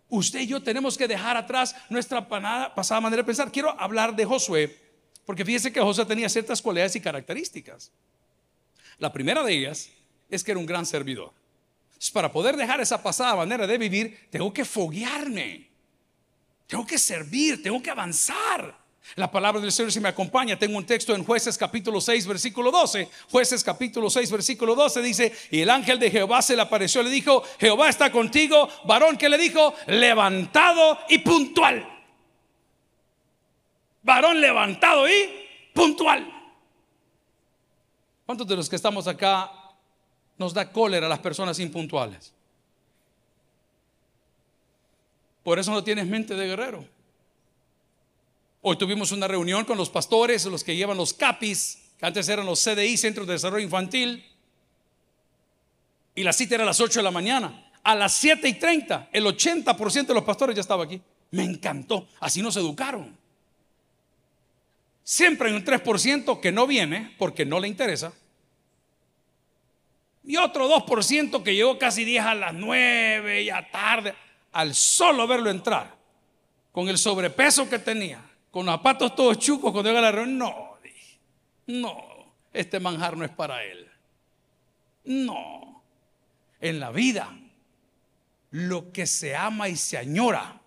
Usted 0.09 0.41
y 0.41 0.47
yo 0.47 0.61
tenemos 0.61 0.95
que 0.95 1.07
dejar 1.07 1.35
atrás 1.35 1.75
nuestra 1.89 2.27
pasada 2.27 3.01
manera 3.01 3.23
de 3.23 3.25
pensar. 3.25 3.51
Quiero 3.51 3.71
hablar 3.81 4.15
de 4.15 4.23
Josué, 4.23 4.77
porque 5.25 5.43
fíjese 5.43 5.73
que 5.73 5.81
Josué 5.81 6.05
tenía 6.05 6.29
ciertas 6.29 6.61
cualidades 6.61 6.95
y 6.95 7.01
características. 7.01 7.91
La 8.99 9.11
primera 9.11 9.41
de 9.41 9.51
ellas 9.51 9.89
es 10.29 10.43
que 10.43 10.51
era 10.51 10.59
un 10.59 10.67
gran 10.67 10.85
servidor. 10.85 11.31
Para 12.13 12.31
poder 12.31 12.55
dejar 12.55 12.79
esa 12.79 13.01
pasada 13.01 13.35
manera 13.35 13.65
de 13.65 13.77
vivir, 13.77 14.27
tengo 14.29 14.53
que 14.53 14.65
foguearme. 14.65 15.67
Tengo 16.67 16.85
que 16.85 16.97
servir, 16.97 17.63
tengo 17.63 17.81
que 17.81 17.89
avanzar. 17.89 18.77
La 19.15 19.31
palabra 19.31 19.61
del 19.61 19.71
Señor 19.71 19.91
si 19.91 19.99
me 19.99 20.09
acompaña. 20.09 20.59
Tengo 20.59 20.77
un 20.77 20.85
texto 20.85 21.15
en 21.15 21.23
Jueces 21.23 21.57
capítulo 21.57 22.01
6 22.01 22.27
versículo 22.27 22.71
12. 22.71 23.09
Jueces 23.31 23.63
capítulo 23.63 24.09
6 24.09 24.31
versículo 24.31 24.75
12 24.75 25.01
dice, 25.01 25.33
y 25.49 25.61
el 25.61 25.69
ángel 25.69 25.97
de 25.97 26.11
Jehová 26.11 26.41
se 26.41 26.55
le 26.55 26.61
apareció, 26.61 27.01
le 27.01 27.09
dijo, 27.09 27.43
Jehová 27.59 27.89
está 27.89 28.11
contigo, 28.11 28.69
varón 28.85 29.17
que 29.17 29.29
le 29.29 29.37
dijo, 29.37 29.73
levantado 29.87 30.99
y 31.09 31.19
puntual. 31.19 31.87
Varón 34.03 34.41
levantado 34.41 35.07
y 35.07 35.29
puntual. 35.73 36.33
¿Cuántos 38.25 38.45
de 38.45 38.57
los 38.57 38.69
que 38.69 38.75
estamos 38.75 39.07
acá 39.07 39.51
nos 40.37 40.53
da 40.53 40.71
cólera 40.71 41.07
a 41.07 41.09
las 41.09 41.19
personas 41.19 41.59
impuntuales. 41.59 42.33
Por 45.43 45.59
eso 45.59 45.71
no 45.71 45.83
tienes 45.83 46.05
mente 46.07 46.35
de 46.35 46.47
guerrero. 46.47 46.85
Hoy 48.61 48.77
tuvimos 48.77 49.11
una 49.11 49.27
reunión 49.27 49.65
con 49.65 49.77
los 49.77 49.89
pastores, 49.89 50.45
los 50.45 50.63
que 50.63 50.75
llevan 50.75 50.97
los 50.97 51.13
CAPIS, 51.13 51.77
que 51.97 52.05
antes 52.05 52.27
eran 52.27 52.45
los 52.45 52.61
CDI, 52.63 52.97
Centros 52.97 53.25
de 53.25 53.33
Desarrollo 53.33 53.63
Infantil. 53.63 54.25
Y 56.15 56.23
la 56.23 56.33
cita 56.33 56.55
era 56.55 56.63
a 56.63 56.67
las 56.67 56.79
8 56.81 56.99
de 56.99 57.03
la 57.03 57.11
mañana. 57.11 57.71
A 57.83 57.95
las 57.95 58.13
7 58.15 58.47
y 58.47 58.55
30, 58.55 59.09
el 59.13 59.25
80% 59.25 60.07
de 60.07 60.13
los 60.13 60.23
pastores 60.23 60.55
ya 60.55 60.61
estaba 60.61 60.83
aquí. 60.83 61.01
Me 61.31 61.43
encantó. 61.43 62.07
Así 62.19 62.41
nos 62.41 62.57
educaron. 62.57 63.17
Siempre 65.03 65.49
hay 65.49 65.55
un 65.55 65.63
3% 65.63 66.41
que 66.41 66.51
no 66.51 66.67
viene 66.67 67.15
porque 67.17 67.45
no 67.45 67.61
le 67.61 67.69
interesa 67.69 68.11
y 70.27 70.35
otro 70.35 70.67
2% 70.69 71.41
que 71.41 71.55
llegó 71.55 71.79
casi 71.79 72.03
10 72.03 72.25
a 72.25 72.35
las 72.35 72.53
9, 72.53 73.45
ya 73.45 73.71
tarde, 73.71 74.13
al 74.51 74.75
solo 74.75 75.25
verlo 75.25 75.49
entrar, 75.49 75.95
con 76.73 76.89
el 76.89 76.97
sobrepeso 76.97 77.69
que 77.69 77.79
tenía, 77.79 78.21
con 78.51 78.65
zapatos 78.65 79.15
todos 79.15 79.39
chucos 79.39 79.71
cuando 79.71 79.89
llega 79.89 80.01
la 80.01 80.11
reunión, 80.11 80.37
no, 80.37 80.77
dije, 80.83 81.19
no, 81.67 82.35
este 82.51 82.81
manjar 82.81 83.15
no 83.15 83.23
es 83.23 83.31
para 83.31 83.63
él. 83.63 83.89
No, 85.05 85.81
en 86.59 86.81
la 86.81 86.91
vida, 86.91 87.33
lo 88.51 88.91
que 88.91 89.07
se 89.07 89.33
ama 89.33 89.69
y 89.69 89.77
se 89.77 89.97
añora, 89.97 90.59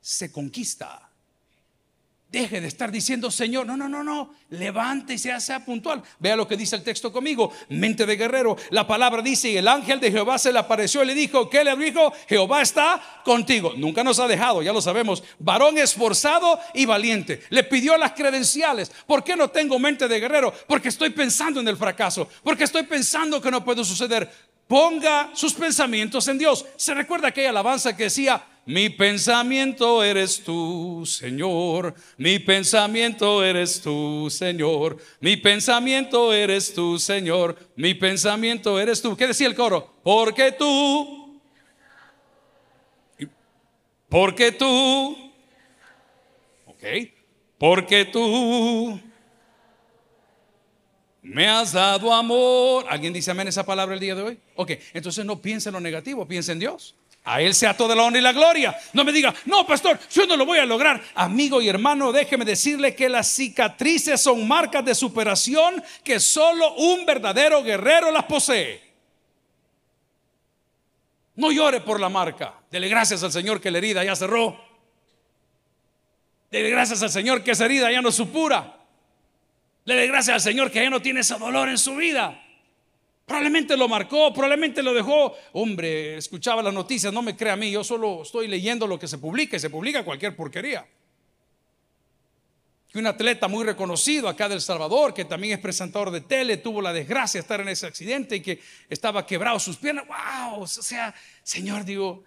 se 0.00 0.30
conquista. 0.30 1.07
Deje 2.30 2.60
de 2.60 2.68
estar 2.68 2.92
diciendo, 2.92 3.30
Señor, 3.30 3.66
no, 3.66 3.74
no, 3.74 3.88
no, 3.88 4.04
no, 4.04 4.34
levante 4.50 5.14
y 5.14 5.18
sea, 5.18 5.40
sea 5.40 5.64
puntual. 5.64 6.02
Vea 6.18 6.36
lo 6.36 6.46
que 6.46 6.58
dice 6.58 6.76
el 6.76 6.82
texto 6.82 7.10
conmigo, 7.10 7.50
mente 7.70 8.04
de 8.04 8.16
guerrero. 8.16 8.54
La 8.68 8.86
palabra 8.86 9.22
dice, 9.22 9.48
y 9.48 9.56
el 9.56 9.66
ángel 9.66 9.98
de 9.98 10.12
Jehová 10.12 10.36
se 10.36 10.52
le 10.52 10.58
apareció 10.58 11.02
y 11.02 11.06
le 11.06 11.14
dijo, 11.14 11.48
¿qué 11.48 11.64
le 11.64 11.74
dijo? 11.76 12.12
Jehová 12.28 12.60
está 12.60 13.22
contigo. 13.24 13.72
Nunca 13.78 14.04
nos 14.04 14.18
ha 14.18 14.28
dejado, 14.28 14.60
ya 14.60 14.74
lo 14.74 14.82
sabemos. 14.82 15.22
Varón 15.38 15.78
esforzado 15.78 16.60
y 16.74 16.84
valiente. 16.84 17.42
Le 17.48 17.64
pidió 17.64 17.96
las 17.96 18.12
credenciales. 18.12 18.92
¿Por 19.06 19.24
qué 19.24 19.34
no 19.34 19.48
tengo 19.48 19.78
mente 19.78 20.06
de 20.06 20.20
guerrero? 20.20 20.52
Porque 20.66 20.90
estoy 20.90 21.08
pensando 21.08 21.60
en 21.60 21.68
el 21.68 21.78
fracaso, 21.78 22.28
porque 22.42 22.64
estoy 22.64 22.82
pensando 22.82 23.40
que 23.40 23.50
no 23.50 23.64
puede 23.64 23.82
suceder. 23.86 24.30
Ponga 24.66 25.30
sus 25.32 25.54
pensamientos 25.54 26.28
en 26.28 26.36
Dios. 26.36 26.66
Se 26.76 26.92
recuerda 26.92 27.28
aquella 27.28 27.48
alabanza 27.48 27.96
que 27.96 28.04
decía, 28.04 28.44
mi 28.68 28.90
pensamiento 28.90 30.04
eres 30.04 30.44
tú, 30.44 31.02
Señor. 31.06 31.94
Mi 32.18 32.38
pensamiento 32.38 33.42
eres 33.42 33.80
tú, 33.80 34.28
Señor. 34.28 34.98
Mi 35.20 35.38
pensamiento 35.38 36.34
eres 36.34 36.74
tú, 36.74 36.98
Señor. 36.98 37.58
Mi 37.76 37.94
pensamiento 37.94 38.78
eres 38.78 39.00
tú. 39.00 39.16
¿Qué 39.16 39.26
decía 39.26 39.46
el 39.46 39.54
coro? 39.54 39.94
Porque 40.02 40.52
tú. 40.52 41.40
Porque 44.10 44.52
tú. 44.52 45.16
Ok. 46.66 46.84
Porque 47.56 48.04
tú. 48.04 49.00
Me 51.22 51.48
has 51.48 51.72
dado 51.72 52.12
amor. 52.12 52.84
¿Alguien 52.90 53.14
dice 53.14 53.30
amén 53.30 53.48
esa 53.48 53.64
palabra 53.64 53.94
el 53.94 54.00
día 54.00 54.14
de 54.14 54.20
hoy? 54.20 54.38
Ok, 54.56 54.72
entonces 54.92 55.24
no 55.24 55.40
piense 55.40 55.70
en 55.70 55.72
lo 55.72 55.80
negativo, 55.80 56.28
piense 56.28 56.52
en 56.52 56.58
Dios. 56.58 56.97
A 57.30 57.42
Él 57.42 57.54
sea 57.54 57.76
toda 57.76 57.94
la 57.94 58.04
honra 58.04 58.18
y 58.18 58.22
la 58.22 58.32
gloria. 58.32 58.74
No 58.94 59.04
me 59.04 59.12
diga, 59.12 59.34
no, 59.44 59.66
pastor, 59.66 59.98
yo 60.10 60.26
no 60.26 60.34
lo 60.34 60.46
voy 60.46 60.58
a 60.58 60.64
lograr. 60.64 61.02
Amigo 61.14 61.60
y 61.60 61.68
hermano, 61.68 62.10
déjeme 62.10 62.46
decirle 62.46 62.94
que 62.94 63.10
las 63.10 63.28
cicatrices 63.28 64.18
son 64.18 64.48
marcas 64.48 64.82
de 64.82 64.94
superación 64.94 65.84
que 66.02 66.20
solo 66.20 66.74
un 66.76 67.04
verdadero 67.04 67.62
guerrero 67.62 68.10
las 68.10 68.24
posee. 68.24 68.82
No 71.36 71.52
llore 71.52 71.82
por 71.82 72.00
la 72.00 72.08
marca. 72.08 72.54
Dele 72.70 72.88
gracias 72.88 73.22
al 73.22 73.30
Señor 73.30 73.60
que 73.60 73.70
la 73.70 73.76
herida 73.76 74.02
ya 74.02 74.16
cerró. 74.16 74.58
Dele 76.50 76.70
gracias 76.70 77.02
al 77.02 77.10
Señor 77.10 77.44
que 77.44 77.50
esa 77.50 77.66
herida 77.66 77.92
ya 77.92 78.00
no 78.00 78.10
supura. 78.10 78.74
Dele 79.84 80.06
gracias 80.06 80.34
al 80.34 80.40
Señor 80.40 80.70
que 80.70 80.82
ya 80.82 80.88
no 80.88 81.02
tiene 81.02 81.20
ese 81.20 81.34
dolor 81.34 81.68
en 81.68 81.76
su 81.76 81.94
vida. 81.94 82.42
Probablemente 83.28 83.76
lo 83.76 83.88
marcó, 83.88 84.32
probablemente 84.32 84.82
lo 84.82 84.94
dejó. 84.94 85.34
Hombre, 85.52 86.16
escuchaba 86.16 86.62
las 86.62 86.72
noticias, 86.72 87.12
no 87.12 87.20
me 87.20 87.36
crea 87.36 87.52
a 87.52 87.56
mí, 87.56 87.70
yo 87.70 87.84
solo 87.84 88.22
estoy 88.22 88.48
leyendo 88.48 88.86
lo 88.86 88.98
que 88.98 89.06
se 89.06 89.18
publica 89.18 89.58
y 89.58 89.60
se 89.60 89.68
publica 89.68 90.02
cualquier 90.02 90.34
porquería. 90.34 90.86
Que 92.90 92.98
un 92.98 93.06
atleta 93.06 93.46
muy 93.46 93.66
reconocido 93.66 94.30
acá 94.30 94.48
del 94.48 94.62
Salvador, 94.62 95.12
que 95.12 95.26
también 95.26 95.52
es 95.52 95.60
presentador 95.60 96.10
de 96.10 96.22
tele, 96.22 96.56
tuvo 96.56 96.80
la 96.80 96.90
desgracia 96.90 97.38
de 97.38 97.42
estar 97.42 97.60
en 97.60 97.68
ese 97.68 97.86
accidente 97.86 98.36
y 98.36 98.40
que 98.40 98.62
estaba 98.88 99.26
quebrado 99.26 99.60
sus 99.60 99.76
piernas. 99.76 100.06
¡Wow! 100.08 100.62
O 100.62 100.66
sea, 100.66 101.14
Señor, 101.42 101.84
digo, 101.84 102.24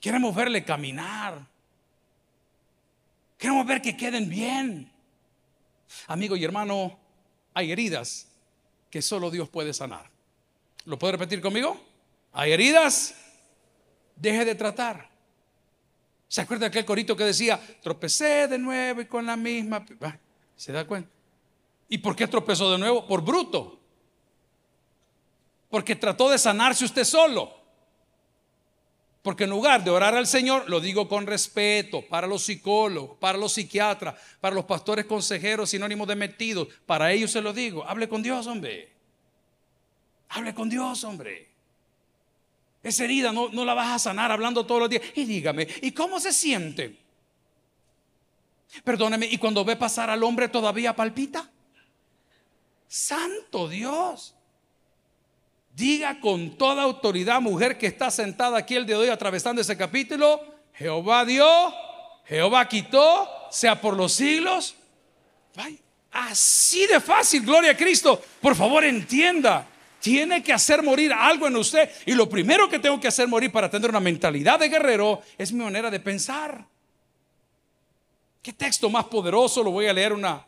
queremos 0.00 0.34
verle 0.34 0.64
caminar. 0.64 1.46
Queremos 3.36 3.66
ver 3.66 3.82
que 3.82 3.94
queden 3.94 4.30
bien. 4.30 4.90
Amigo 6.06 6.36
y 6.36 6.44
hermano, 6.44 6.98
hay 7.52 7.70
heridas 7.70 8.33
que 8.94 9.02
solo 9.02 9.28
Dios 9.28 9.48
puede 9.48 9.74
sanar. 9.74 10.08
¿Lo 10.84 10.96
puede 10.96 11.14
repetir 11.14 11.40
conmigo? 11.40 11.76
Hay 12.32 12.52
heridas, 12.52 13.16
deje 14.14 14.44
de 14.44 14.54
tratar. 14.54 15.10
¿Se 16.28 16.40
acuerda 16.40 16.68
aquel 16.68 16.84
corito 16.84 17.16
que 17.16 17.24
decía, 17.24 17.60
tropecé 17.82 18.46
de 18.46 18.56
nuevo 18.56 19.00
y 19.00 19.06
con 19.06 19.26
la 19.26 19.34
misma? 19.34 19.84
¿Se 20.54 20.70
da 20.70 20.86
cuenta? 20.86 21.10
¿Y 21.88 21.98
por 21.98 22.14
qué 22.14 22.28
tropezó 22.28 22.70
de 22.70 22.78
nuevo? 22.78 23.04
Por 23.04 23.22
bruto. 23.22 23.80
Porque 25.68 25.96
trató 25.96 26.30
de 26.30 26.38
sanarse 26.38 26.84
usted 26.84 27.02
solo. 27.02 27.52
Porque 29.24 29.44
en 29.44 29.50
lugar 29.50 29.82
de 29.82 29.90
orar 29.90 30.14
al 30.14 30.26
Señor, 30.26 30.68
lo 30.68 30.80
digo 30.80 31.08
con 31.08 31.26
respeto 31.26 32.06
para 32.06 32.26
los 32.26 32.42
psicólogos, 32.42 33.16
para 33.16 33.38
los 33.38 33.54
psiquiatras, 33.54 34.16
para 34.38 34.54
los 34.54 34.66
pastores 34.66 35.06
consejeros 35.06 35.70
sinónimos 35.70 36.06
de 36.06 36.14
metidos, 36.14 36.68
para 36.84 37.10
ellos 37.10 37.30
se 37.30 37.40
lo 37.40 37.54
digo, 37.54 37.88
hable 37.88 38.06
con 38.06 38.22
Dios, 38.22 38.46
hombre. 38.46 38.92
Hable 40.28 40.52
con 40.52 40.68
Dios, 40.68 41.04
hombre. 41.04 41.48
Esa 42.82 43.04
herida 43.04 43.32
no, 43.32 43.48
no 43.48 43.64
la 43.64 43.72
vas 43.72 43.92
a 43.92 43.98
sanar 43.98 44.30
hablando 44.30 44.66
todos 44.66 44.82
los 44.82 44.90
días. 44.90 45.02
Y 45.14 45.24
dígame, 45.24 45.66
¿y 45.80 45.92
cómo 45.92 46.20
se 46.20 46.30
siente? 46.30 46.94
Perdóneme, 48.84 49.24
¿y 49.24 49.38
cuando 49.38 49.64
ve 49.64 49.76
pasar 49.76 50.10
al 50.10 50.22
hombre 50.22 50.50
todavía 50.50 50.94
palpita? 50.94 51.50
Santo 52.86 53.70
Dios. 53.70 54.33
Diga 55.74 56.20
con 56.20 56.56
toda 56.56 56.82
autoridad, 56.82 57.40
mujer 57.40 57.76
que 57.76 57.88
está 57.88 58.10
sentada 58.10 58.58
aquí 58.58 58.76
el 58.76 58.86
de 58.86 58.94
hoy 58.94 59.08
atravesando 59.08 59.60
ese 59.60 59.76
capítulo, 59.76 60.40
Jehová 60.74 61.24
dio, 61.24 61.46
Jehová 62.26 62.68
quitó, 62.68 63.28
sea 63.50 63.80
por 63.80 63.96
los 63.96 64.12
siglos. 64.12 64.76
Así 66.12 66.86
de 66.86 67.00
fácil, 67.00 67.44
gloria 67.44 67.72
a 67.72 67.76
Cristo. 67.76 68.22
Por 68.40 68.54
favor, 68.54 68.84
entienda. 68.84 69.66
Tiene 69.98 70.44
que 70.44 70.52
hacer 70.52 70.80
morir 70.80 71.12
algo 71.12 71.48
en 71.48 71.56
usted. 71.56 71.90
Y 72.06 72.12
lo 72.12 72.28
primero 72.28 72.68
que 72.68 72.78
tengo 72.78 73.00
que 73.00 73.08
hacer 73.08 73.26
morir 73.26 73.50
para 73.50 73.68
tener 73.68 73.90
una 73.90 74.00
mentalidad 74.00 74.60
de 74.60 74.68
guerrero 74.68 75.22
es 75.36 75.52
mi 75.52 75.64
manera 75.64 75.90
de 75.90 75.98
pensar. 75.98 76.64
¿Qué 78.40 78.52
texto 78.52 78.88
más 78.90 79.06
poderoso? 79.06 79.64
Lo 79.64 79.72
voy 79.72 79.86
a 79.86 79.92
leer 79.92 80.12
una 80.12 80.46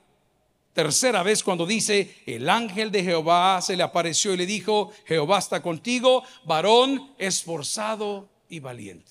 tercera 0.76 1.23
vez 1.23 1.42
cuando 1.42 1.64
dice, 1.64 2.23
el 2.26 2.50
ángel 2.50 2.90
de 2.92 3.02
Jehová 3.02 3.62
se 3.62 3.76
le 3.76 3.83
apareció 3.83 4.35
y 4.35 4.37
le 4.37 4.45
dijo, 4.45 4.92
Jehová 5.06 5.38
está 5.38 5.62
contigo, 5.62 6.23
varón 6.45 7.14
esforzado 7.16 8.28
y 8.50 8.61
valiente. 8.61 9.11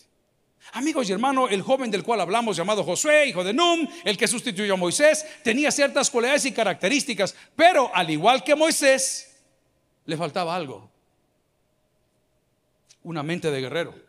Amigos 0.73 1.09
y 1.09 1.13
hermanos, 1.13 1.49
el 1.51 1.63
joven 1.63 1.89
del 1.89 2.03
cual 2.03 2.21
hablamos, 2.21 2.55
llamado 2.55 2.83
Josué, 2.83 3.25
hijo 3.25 3.43
de 3.43 3.51
Num, 3.51 3.87
el 4.03 4.15
que 4.15 4.27
sustituyó 4.27 4.75
a 4.75 4.77
Moisés, 4.77 5.25
tenía 5.43 5.71
ciertas 5.71 6.11
cualidades 6.11 6.45
y 6.45 6.51
características, 6.51 7.35
pero 7.55 7.89
al 7.95 8.11
igual 8.11 8.43
que 8.43 8.53
Moisés, 8.53 9.35
le 10.05 10.17
faltaba 10.17 10.55
algo. 10.55 10.87
Una 13.01 13.23
mente 13.23 13.49
de 13.49 13.61
guerrero. 13.61 14.04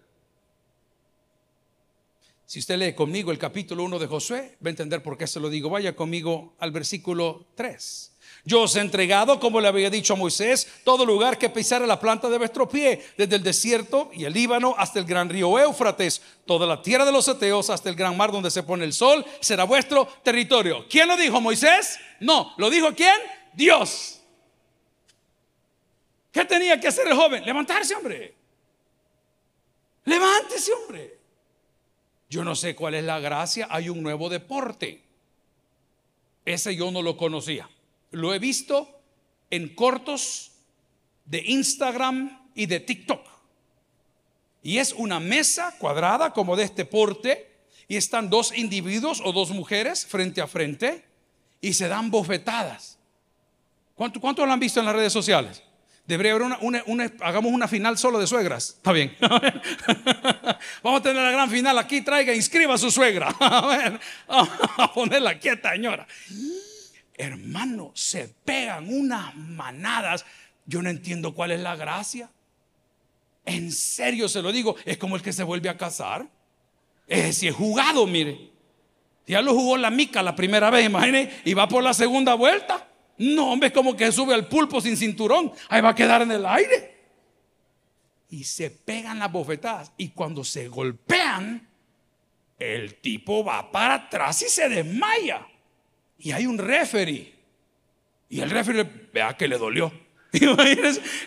Si 2.47 2.61
usted 2.61 2.79
lee 2.79 2.95
conmigo 2.95 3.33
el 3.33 3.39
capítulo 3.39 3.83
1 3.83 3.99
de 3.99 4.07
Josué, 4.07 4.57
va 4.65 4.69
a 4.69 4.71
entender 4.71 5.03
por 5.03 5.19
qué 5.19 5.27
se 5.27 5.41
lo 5.41 5.51
digo. 5.51 5.69
Vaya 5.69 5.97
conmigo 5.97 6.55
al 6.61 6.71
versículo 6.71 7.45
3. 7.57 8.13
Yo 8.45 8.63
os 8.63 8.77
he 8.77 8.81
entregado, 8.81 9.41
como 9.41 9.61
le 9.61 9.67
había 9.67 9.91
dicho 9.91 10.13
a 10.13 10.17
Moisés, 10.17 10.69
todo 10.85 11.05
lugar 11.05 11.39
que 11.39 11.51
pisara 11.51 11.85
la 11.85 11.99
planta 11.99 12.31
de 12.31 12.39
vuestro 12.39 12.69
pie, 12.69 13.05
desde 13.19 13.35
el 13.35 13.43
desierto 13.43 14.11
y 14.13 14.25
el 14.25 14.33
Líbano 14.33 14.77
hasta 14.79 15.01
el 15.01 15.05
gran 15.05 15.29
río 15.29 15.59
Éufrates, 15.59 16.23
toda 16.45 16.69
la 16.69 16.81
tierra 16.81 17.05
de 17.05 17.11
los 17.11 17.27
Eteos 17.27 17.69
hasta 17.69 17.89
el 17.89 17.97
gran 17.97 18.17
mar 18.17 18.31
donde 18.31 18.53
se 18.53 18.63
pone 18.63 18.85
el 18.85 18.93
sol, 18.93 19.27
será 19.41 19.65
vuestro 19.65 20.07
territorio. 20.23 20.87
¿Quién 20.89 21.09
lo 21.09 21.17
dijo? 21.17 21.41
¿Moisés? 21.41 21.99
No, 22.21 22.55
¿lo 22.59 22.71
dijo 22.71 22.95
quién? 22.95 23.17
Dios. 23.55 24.21
¿Qué 26.31 26.45
tenía 26.45 26.79
que 26.79 26.87
hacer 26.87 27.09
el 27.09 27.15
joven? 27.15 27.45
Levantarse, 27.45 27.97
hombre. 27.97 28.37
Levántese, 30.05 30.73
hombre. 30.73 31.16
Yo 32.29 32.45
no 32.45 32.55
sé 32.57 32.75
cuál 32.75 32.95
es 32.95 33.05
la 33.05 33.21
gracia, 33.21 33.69
hay 33.71 33.89
un 33.89 34.03
nuevo 34.03 34.29
deporte. 34.29 35.03
Ese 36.45 36.75
yo 36.77 36.91
no 36.91 37.03
lo 37.03 37.17
conocía. 37.17 37.69
Lo 38.11 38.35
he 38.35 38.39
visto 38.39 39.01
en 39.51 39.75
cortos 39.75 40.53
de 41.25 41.43
Instagram 41.47 42.51
y 42.55 42.67
de 42.67 42.81
TikTok. 42.81 43.27
Y 44.63 44.79
es 44.79 44.93
una 44.93 45.21
mesa 45.21 45.77
cuadrada 45.79 46.33
como 46.33 46.57
de 46.57 46.65
este 46.65 46.85
porte 46.85 47.53
y 47.89 47.97
están 47.97 48.31
dos 48.31 48.57
individuos 48.57 49.23
o 49.25 49.33
dos 49.33 49.51
mujeres 49.51 50.07
frente 50.07 50.41
a 50.41 50.47
frente 50.47 51.05
y 51.61 51.75
se 51.75 51.89
dan 51.89 52.11
bofetadas. 52.11 52.99
¿Cuántos 53.95 54.21
cuánto 54.21 54.45
lo 54.45 54.53
han 54.53 54.61
visto 54.61 54.81
en 54.81 54.87
las 54.87 54.97
redes 54.97 55.13
sociales? 55.13 55.63
Debería 56.07 56.35
haber 56.35 56.59
una, 56.87 57.13
hagamos 57.21 57.53
una 57.53 57.67
final 57.67 57.99
solo 57.99 58.21
de 58.21 58.27
suegras. 58.29 58.75
Está 58.77 58.93
bien. 58.93 59.17
Vamos 60.83 61.01
a 61.01 61.03
tener 61.03 61.23
la 61.23 61.33
gran 61.33 61.51
final 61.51 61.77
aquí. 61.79 62.01
Traiga, 62.03 62.33
inscriba 62.33 62.75
a 62.75 62.79
su 62.79 62.91
suegra. 62.91 63.35
a 64.29 64.93
ponerla 64.95 65.39
quieta, 65.39 65.73
señora. 65.73 66.07
Hermano, 67.15 67.91
se 67.95 68.29
pegan 68.45 68.89
unas 68.89 69.35
manadas. 69.35 70.25
Yo 70.65 70.81
no 70.81 70.91
entiendo 70.91 71.35
cuál 71.35 71.51
es 71.51 71.61
la 71.61 71.75
gracia. 71.75 72.31
En 73.45 73.73
serio 73.73 74.29
se 74.29 74.43
lo 74.43 74.53
digo. 74.53 74.77
Es 74.85 74.99
como 74.99 75.17
el 75.17 75.23
que 75.23 75.33
se 75.33 75.43
vuelve 75.43 75.69
a 75.69 75.77
casar. 75.77 76.27
Es 77.09 77.39
si 77.39 77.49
es 77.49 77.55
jugado, 77.55 78.07
mire. 78.07 78.51
Ya 79.27 79.43
lo 79.43 79.55
jugó 79.55 79.77
la 79.77 79.91
mica 79.91 80.23
la 80.23 80.37
primera 80.37 80.71
vez, 80.71 80.87
imagínese, 80.87 81.41
y 81.45 81.55
va 81.55 81.67
por 81.67 81.83
la 81.83 81.93
segunda 81.95 82.35
vuelta. 82.35 82.86
No, 83.19 83.53
hombre, 83.53 83.69
es 83.69 83.73
como 83.73 83.97
que 83.97 84.13
sube 84.13 84.35
al 84.35 84.49
pulpo 84.49 84.81
sin 84.81 84.97
cinturón. 84.97 85.53
Ahí 85.69 85.81
va 85.81 85.91
a 85.91 85.95
quedar 85.95 86.23
en 86.23 86.33
el 86.33 86.45
aire. 86.45 86.97
Y 88.29 88.45
se 88.45 88.71
pegan 88.71 89.19
las 89.19 89.33
bofetadas. 89.33 89.93
Y 89.97 90.11
cuando 90.11 90.45
se 90.45 90.69
golpean, 90.69 91.69
el 92.59 92.97
tipo 92.97 93.45
va 93.45 93.71
para 93.71 93.95
atrás 93.95 94.43
y 94.43 94.49
se 94.49 94.69
desmaya. 94.69 95.47
Y 96.19 96.33
hay 96.33 96.47
un 96.47 96.59
referee. 96.59 97.35
Y 98.29 98.41
el 98.41 98.51
referee, 98.51 98.85
vea 99.13 99.37
que 99.37 99.49
le 99.49 99.59
dolió. 99.59 99.93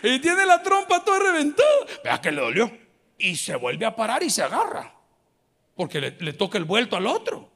Y 0.02 0.18
tiene 0.20 0.46
la 0.46 0.62
trompa 0.62 1.04
toda 1.04 1.18
reventada. 1.18 1.68
Vea 2.04 2.20
que 2.20 2.30
le 2.30 2.40
dolió. 2.40 2.70
Y 3.18 3.34
se 3.34 3.56
vuelve 3.56 3.84
a 3.84 3.96
parar 3.96 4.22
y 4.22 4.30
se 4.30 4.42
agarra. 4.42 4.94
Porque 5.74 6.00
le, 6.00 6.16
le 6.20 6.32
toca 6.32 6.58
el 6.58 6.64
vuelto 6.64 6.96
al 6.96 7.06
otro. 7.06 7.49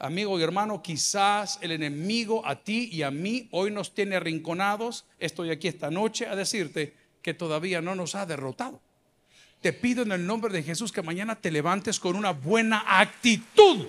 Amigo 0.00 0.38
y 0.38 0.42
hermano, 0.44 0.80
quizás 0.80 1.58
el 1.60 1.72
enemigo 1.72 2.46
a 2.46 2.56
ti 2.56 2.88
y 2.92 3.02
a 3.02 3.10
mí 3.10 3.48
hoy 3.50 3.72
nos 3.72 3.94
tiene 3.94 4.16
arrinconados. 4.16 5.04
Estoy 5.18 5.50
aquí 5.50 5.66
esta 5.66 5.90
noche 5.90 6.26
a 6.26 6.36
decirte 6.36 6.94
que 7.20 7.34
todavía 7.34 7.80
no 7.80 7.96
nos 7.96 8.14
ha 8.14 8.24
derrotado. 8.24 8.80
Te 9.60 9.72
pido 9.72 10.04
en 10.04 10.12
el 10.12 10.24
nombre 10.24 10.52
de 10.52 10.62
Jesús 10.62 10.92
que 10.92 11.02
mañana 11.02 11.34
te 11.34 11.50
levantes 11.50 11.98
con 11.98 12.14
una 12.14 12.30
buena 12.30 12.84
actitud 12.86 13.88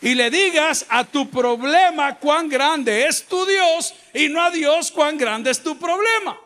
y 0.00 0.14
le 0.14 0.30
digas 0.30 0.86
a 0.88 1.04
tu 1.04 1.28
problema 1.28 2.18
cuán 2.18 2.48
grande 2.48 3.06
es 3.06 3.26
tu 3.26 3.44
Dios 3.44 3.94
y 4.14 4.28
no 4.28 4.42
a 4.42 4.50
Dios 4.50 4.90
cuán 4.90 5.18
grande 5.18 5.50
es 5.50 5.62
tu 5.62 5.78
problema. 5.78 6.38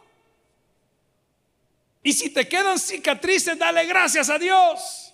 Y 2.03 2.13
si 2.13 2.31
te 2.31 2.49
quedan 2.49 2.79
cicatrices, 2.79 3.57
dale 3.57 3.87
gracias 3.87 4.31
a 4.31 4.39
Dios. 4.39 5.10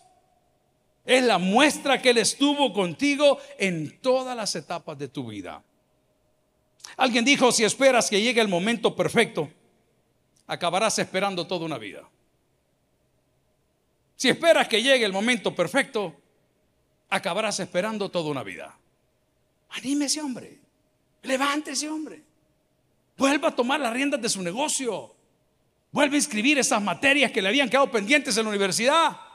Es 1.07 1.23
la 1.23 1.39
muestra 1.39 2.03
que 2.03 2.11
Él 2.11 2.19
estuvo 2.19 2.73
contigo 2.73 3.39
en 3.59 3.99
todas 4.01 4.37
las 4.37 4.55
etapas 4.57 4.99
de 4.99 5.07
tu 5.07 5.29
vida. 5.29 5.63
Alguien 6.97 7.25
dijo, 7.25 7.53
si 7.53 7.63
esperas 7.63 8.11
que 8.11 8.21
llegue 8.21 8.41
el 8.41 8.49
momento 8.49 8.97
perfecto, 8.97 9.49
acabarás 10.49 10.99
esperando 10.99 11.47
toda 11.47 11.65
una 11.65 11.79
vida. 11.79 12.09
Si 14.17 14.29
esperas 14.29 14.67
que 14.67 14.83
llegue 14.83 15.05
el 15.05 15.13
momento 15.13 15.55
perfecto, 15.55 16.17
acabarás 17.09 17.61
esperando 17.61 18.11
toda 18.11 18.31
una 18.31 18.43
vida. 18.43 18.77
Anímese, 19.71 20.21
hombre. 20.21 20.59
Levántese, 21.23 21.89
hombre. 21.89 22.23
Vuelva 23.17 23.49
a 23.49 23.55
tomar 23.55 23.79
las 23.79 23.93
riendas 23.93 24.21
de 24.21 24.29
su 24.29 24.43
negocio. 24.43 25.15
Vuelva 25.93 26.15
a 26.15 26.19
inscribir 26.19 26.59
esas 26.59 26.83
materias 26.83 27.31
que 27.31 27.43
le 27.43 27.49
habían 27.49 27.69
quedado 27.69 27.91
pendientes 27.91 28.37
en 28.37 28.45
la 28.45 28.51
universidad. 28.51 29.26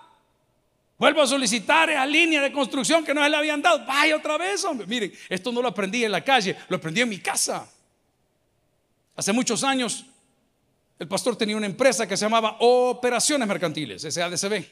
Vuelvo 1.02 1.24
a 1.24 1.26
solicitar 1.26 1.90
a 1.90 2.06
línea 2.06 2.44
de 2.44 2.52
construcción 2.52 3.04
que 3.04 3.12
no 3.12 3.24
se 3.24 3.30
le 3.32 3.36
habían 3.36 3.60
dado. 3.60 3.84
Vaya 3.88 4.16
otra 4.16 4.38
vez, 4.38 4.64
hombre. 4.66 4.86
Miren, 4.86 5.12
esto 5.30 5.52
no 5.52 5.60
lo 5.60 5.70
aprendí 5.70 6.06
en 6.06 6.12
la 6.12 6.24
calle, 6.24 6.56
lo 6.70 6.78
aprendí 6.78 7.02
en 7.02 7.10
mi 7.10 7.18
casa. 7.18 7.68
Hace 9.16 9.34
muchos 9.34 9.64
años, 9.64 10.06
el 11.00 11.08
pastor 11.08 11.36
tenía 11.36 11.58
una 11.58 11.66
empresa 11.66 12.06
que 12.06 12.16
se 12.16 12.26
llamaba 12.26 12.58
Operaciones 12.60 13.48
Mercantiles, 13.48 14.04
SADCB. 14.04 14.64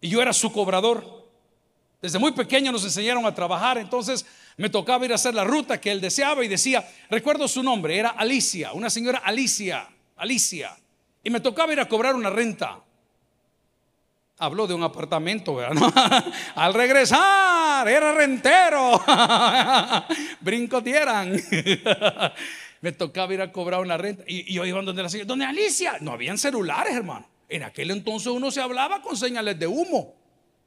Y 0.00 0.08
yo 0.08 0.20
era 0.20 0.32
su 0.32 0.52
cobrador. 0.52 1.24
Desde 2.00 2.18
muy 2.18 2.32
pequeño 2.32 2.72
nos 2.72 2.82
enseñaron 2.82 3.24
a 3.24 3.32
trabajar, 3.32 3.78
entonces 3.78 4.26
me 4.56 4.68
tocaba 4.68 5.04
ir 5.04 5.12
a 5.12 5.14
hacer 5.14 5.36
la 5.36 5.44
ruta 5.44 5.80
que 5.80 5.92
él 5.92 6.00
deseaba 6.00 6.44
y 6.44 6.48
decía, 6.48 6.84
recuerdo 7.10 7.46
su 7.46 7.62
nombre, 7.62 7.96
era 7.96 8.08
Alicia, 8.08 8.72
una 8.72 8.90
señora 8.90 9.20
Alicia, 9.20 9.88
Alicia. 10.16 10.76
Y 11.22 11.30
me 11.30 11.38
tocaba 11.38 11.72
ir 11.72 11.78
a 11.78 11.88
cobrar 11.88 12.16
una 12.16 12.28
renta 12.28 12.82
habló 14.42 14.66
de 14.66 14.74
un 14.74 14.82
apartamento, 14.82 15.58
Al 16.56 16.74
regresar, 16.74 17.86
era 17.86 18.12
rentero. 18.12 19.00
Brincotieran. 20.40 21.32
Me 22.80 22.90
tocaba 22.90 23.32
ir 23.32 23.40
a 23.40 23.52
cobrar 23.52 23.80
una 23.80 23.96
renta. 23.96 24.24
Y, 24.26 24.52
yo 24.52 24.66
iba 24.66 24.82
donde 24.82 25.00
la 25.00 25.08
señora, 25.08 25.28
donde 25.28 25.44
Alicia. 25.44 25.98
No 26.00 26.10
habían 26.10 26.38
celulares, 26.38 26.94
hermano. 26.94 27.28
En 27.48 27.62
aquel 27.62 27.92
entonces 27.92 28.28
uno 28.28 28.50
se 28.50 28.60
hablaba 28.60 29.00
con 29.00 29.16
señales 29.16 29.56
de 29.58 29.68
humo. 29.68 30.16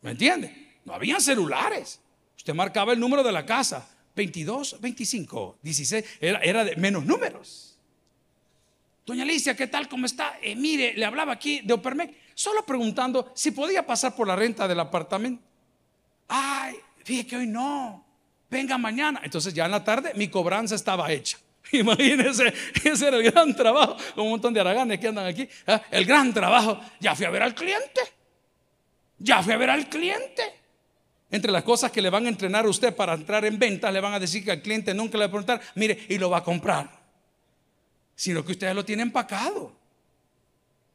¿Me 0.02 0.12
entiende? 0.12 0.78
No 0.86 0.94
habían 0.94 1.20
celulares. 1.20 2.00
Usted 2.38 2.54
marcaba 2.54 2.94
el 2.94 3.00
número 3.00 3.24
de 3.24 3.34
la 3.34 3.46
casa. 3.46 3.90
22, 4.16 4.80
25, 4.80 5.58
16. 5.62 6.06
Era, 6.22 6.40
era 6.40 6.64
de 6.64 6.78
menos 6.78 7.04
números. 7.04 7.78
Doña 9.06 9.24
Alicia, 9.24 9.56
¿qué 9.56 9.68
tal? 9.68 9.90
¿Cómo 9.90 10.06
está? 10.06 10.40
Eh, 10.42 10.56
mire, 10.56 10.94
le 10.94 11.06
hablaba 11.06 11.34
aquí 11.34 11.60
de 11.62 11.74
Opermec, 11.74 12.16
solo 12.36 12.64
preguntando 12.64 13.32
si 13.34 13.50
podía 13.50 13.84
pasar 13.84 14.16
por 14.16 14.28
la 14.28 14.36
renta 14.36 14.68
del 14.68 14.80
apartamento. 14.80 15.42
Ay, 16.28 16.76
fíjate 17.04 17.28
que 17.28 17.38
hoy 17.38 17.48
no. 17.48 18.06
Venga 18.52 18.78
mañana. 18.78 19.22
Entonces 19.24 19.54
ya 19.54 19.66
en 19.66 19.72
la 19.72 19.84
tarde 19.84 20.12
mi 20.16 20.28
cobranza 20.28 20.76
estaba 20.76 21.12
hecha. 21.12 21.40
Imagínense, 21.72 22.54
ese 22.84 23.08
era 23.08 23.18
el 23.18 23.24
gran 23.32 23.56
trabajo. 23.56 23.98
Un 24.18 24.30
montón 24.30 24.54
de 24.54 24.60
araganes 24.60 25.00
que 25.00 25.08
andan 25.08 25.26
aquí. 25.26 25.48
¿ah? 25.66 25.82
El 25.90 26.06
gran 26.06 26.34
trabajo. 26.34 26.80
Ya 27.00 27.16
fui 27.16 27.26
a 27.26 27.30
ver 27.32 27.42
al 27.42 27.56
cliente. 27.56 28.02
Ya 29.18 29.42
fui 29.42 29.54
a 29.54 29.58
ver 29.58 29.70
al 29.70 29.90
cliente. 29.90 30.44
Entre 31.32 31.52
las 31.52 31.64
cosas 31.64 31.92
que 31.92 32.02
le 32.02 32.10
van 32.10 32.26
a 32.26 32.30
entrenar 32.30 32.66
a 32.66 32.70
usted 32.70 32.96
para 32.96 33.14
entrar 33.14 33.44
en 33.46 33.58
ventas, 33.58 33.92
le 33.92 34.00
van 34.00 34.14
a 34.14 34.20
decir 34.20 34.44
que 34.44 34.52
al 34.52 34.62
cliente 34.62 34.94
nunca 34.94 35.18
le 35.18 35.26
va 35.26 35.26
a 35.26 35.32
preguntar, 35.32 35.62
mire, 35.74 36.06
y 36.08 36.18
lo 36.18 36.30
va 36.30 36.38
a 36.38 36.44
comprar. 36.44 36.90
Sino 38.16 38.46
que 38.46 38.52
usted 38.54 38.74
lo 38.74 38.86
tiene 38.86 39.02
empacado. 39.02 39.74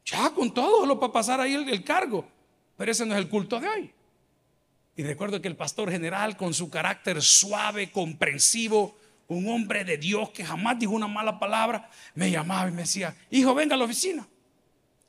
Ya 0.04 0.30
con 0.30 0.52
todo 0.52 0.86
lo 0.86 0.98
para 0.98 1.12
pasar 1.12 1.40
ahí 1.40 1.54
el 1.54 1.84
cargo. 1.84 2.26
Pero 2.76 2.92
ese 2.92 3.04
no 3.04 3.14
es 3.14 3.20
el 3.20 3.28
culto 3.28 3.60
de 3.60 3.68
hoy. 3.68 3.92
Y 4.96 5.02
recuerdo 5.02 5.40
que 5.40 5.48
el 5.48 5.56
pastor 5.56 5.90
general, 5.90 6.36
con 6.36 6.52
su 6.52 6.68
carácter 6.70 7.22
suave, 7.22 7.90
comprensivo, 7.90 8.96
un 9.28 9.48
hombre 9.48 9.84
de 9.84 9.96
Dios 9.96 10.30
que 10.30 10.44
jamás 10.44 10.78
dijo 10.78 10.92
una 10.92 11.06
mala 11.06 11.38
palabra, 11.38 11.88
me 12.14 12.30
llamaba 12.30 12.68
y 12.68 12.72
me 12.72 12.82
decía, 12.82 13.16
hijo, 13.30 13.54
venga 13.54 13.74
a 13.76 13.78
la 13.78 13.84
oficina. 13.84 14.26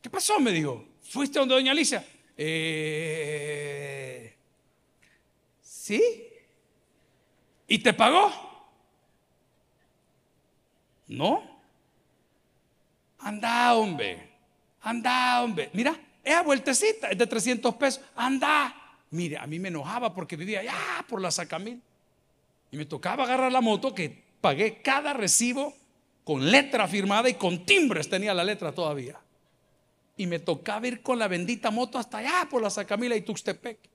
¿Qué 0.02 0.10
pasó? 0.10 0.40
Me 0.40 0.52
dijo, 0.52 0.86
¿fuiste 1.02 1.40
donde 1.40 1.56
doña 1.56 1.72
Alicia? 1.72 2.06
Eh, 2.38 4.36
¿Sí? 5.62 6.02
¿Y 7.68 7.80
te 7.80 7.94
pagó? 7.94 8.32
No. 11.08 11.62
Anda, 13.20 13.76
hombre. 13.76 14.31
Anda, 14.82 15.42
hombre. 15.44 15.70
Mira, 15.74 16.00
esa 16.24 16.42
vueltecita 16.44 17.10
es 17.10 17.18
de 17.18 17.28
300 17.28 17.76
pesos. 17.76 18.02
Anda. 18.16 18.76
Mire, 19.12 19.38
a 19.38 19.46
mí 19.48 19.60
me 19.60 19.68
enojaba 19.68 20.14
porque 20.14 20.36
vivía 20.36 20.62
allá 20.62 20.76
por 21.08 21.22
la 21.22 21.32
Sacamil. 21.32 21.82
Y 22.72 22.78
me 22.78 22.86
tocaba 22.86 23.26
agarrar 23.26 23.52
la 23.52 23.62
moto 23.62 23.94
que 23.94 24.24
pagué 24.40 24.82
cada 24.82 25.14
recibo 25.14 25.74
con 26.24 26.50
letra 26.50 26.88
firmada 26.88 27.30
y 27.30 27.34
con 27.34 27.66
timbres 27.66 28.10
tenía 28.10 28.34
la 28.34 28.44
letra 28.44 28.72
todavía. 28.72 29.20
Y 30.16 30.28
me 30.28 30.40
tocaba 30.40 30.88
ir 30.88 31.02
con 31.02 31.20
la 31.20 31.28
bendita 31.28 31.72
moto 31.72 31.98
hasta 31.98 32.20
allá 32.20 32.48
por 32.50 32.62
la 32.62 32.70
Sacamila 32.70 33.16
y 33.16 33.22
Tuxtepec. 33.22 33.91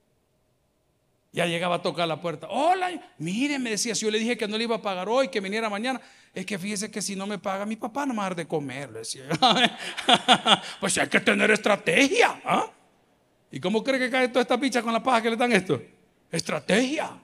Ya 1.31 1.45
llegaba 1.45 1.75
a 1.75 1.81
tocar 1.81 2.07
la 2.07 2.19
puerta. 2.19 2.47
Hola, 2.49 2.89
mire, 3.17 3.59
me 3.59 3.69
decía, 3.69 3.93
si 3.93 4.05
yo 4.05 4.11
le 4.11 4.19
dije 4.19 4.37
que 4.37 4.47
no 4.47 4.57
le 4.57 4.63
iba 4.63 4.77
a 4.77 4.81
pagar 4.81 5.07
hoy, 5.09 5.27
que 5.27 5.39
viniera 5.39 5.69
mañana, 5.69 6.01
es 6.33 6.45
que 6.45 6.57
fíjese 6.57 6.89
que 6.89 7.01
si 7.01 7.15
no 7.15 7.27
me 7.27 7.37
paga, 7.37 7.65
mi 7.65 7.75
papá 7.75 8.05
no 8.05 8.13
me 8.13 8.19
va 8.19 8.25
a 8.25 8.29
dar 8.29 8.35
de 8.35 8.47
comer. 8.47 8.91
Le 8.91 8.99
decía. 8.99 9.23
pues 10.79 10.97
hay 10.97 11.07
que 11.07 11.19
tener 11.19 11.51
estrategia. 11.51 12.41
¿ah? 12.45 12.71
¿Y 13.51 13.59
cómo 13.59 13.83
cree 13.83 13.99
que 13.99 14.09
cae 14.09 14.27
toda 14.29 14.41
esta 14.41 14.59
picha 14.59 14.81
con 14.81 14.93
la 14.93 15.01
paja 15.01 15.21
que 15.21 15.29
le 15.29 15.35
dan 15.35 15.51
esto? 15.51 15.81
Estrategia. 16.31 17.17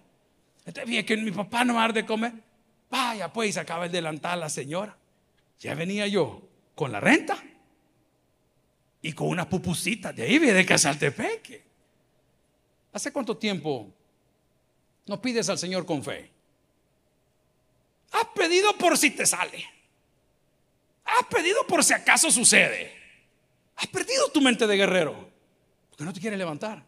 Bien 0.86 1.06
que 1.06 1.18
mi 1.18 1.32
papá 1.32 1.66
no 1.66 1.74
va 1.74 1.82
a 1.82 1.84
dar 1.84 1.94
de 1.94 2.06
comer. 2.06 2.34
Vaya, 2.90 3.32
pues, 3.32 3.58
acaba 3.58 3.86
el 3.86 3.92
delantal 3.92 4.40
la 4.40 4.50
señora. 4.50 4.96
Ya 5.60 5.76
venía 5.76 6.08
yo 6.08 6.42
con 6.76 6.92
la 6.92 7.00
renta 7.00 7.38
y 9.02 9.14
con 9.14 9.28
una 9.28 9.48
pupusita 9.50 10.14
de 10.14 10.24
ahí, 10.24 10.40
de 10.40 10.66
Casaltepeque. 10.66 11.73
¿Hace 12.94 13.12
cuánto 13.12 13.36
tiempo 13.36 13.92
no 15.08 15.22
pides 15.22 15.50
al 15.50 15.58
Señor 15.58 15.86
con 15.86 16.04
fe? 16.04 16.32
Has 18.12 18.28
pedido 18.36 18.78
por 18.78 18.98
si 18.98 19.12
te 19.12 19.26
sale. 19.26 19.66
Has 21.04 21.26
pedido 21.26 21.66
por 21.68 21.84
si 21.84 21.94
acaso 21.94 22.32
sucede. 22.32 22.94
Has 23.76 23.88
perdido 23.88 24.30
tu 24.30 24.40
mente 24.40 24.68
de 24.68 24.78
guerrero. 24.78 25.30
Porque 25.90 26.06
no 26.06 26.14
te 26.14 26.22
quiere 26.22 26.38
levantar. 26.38 26.84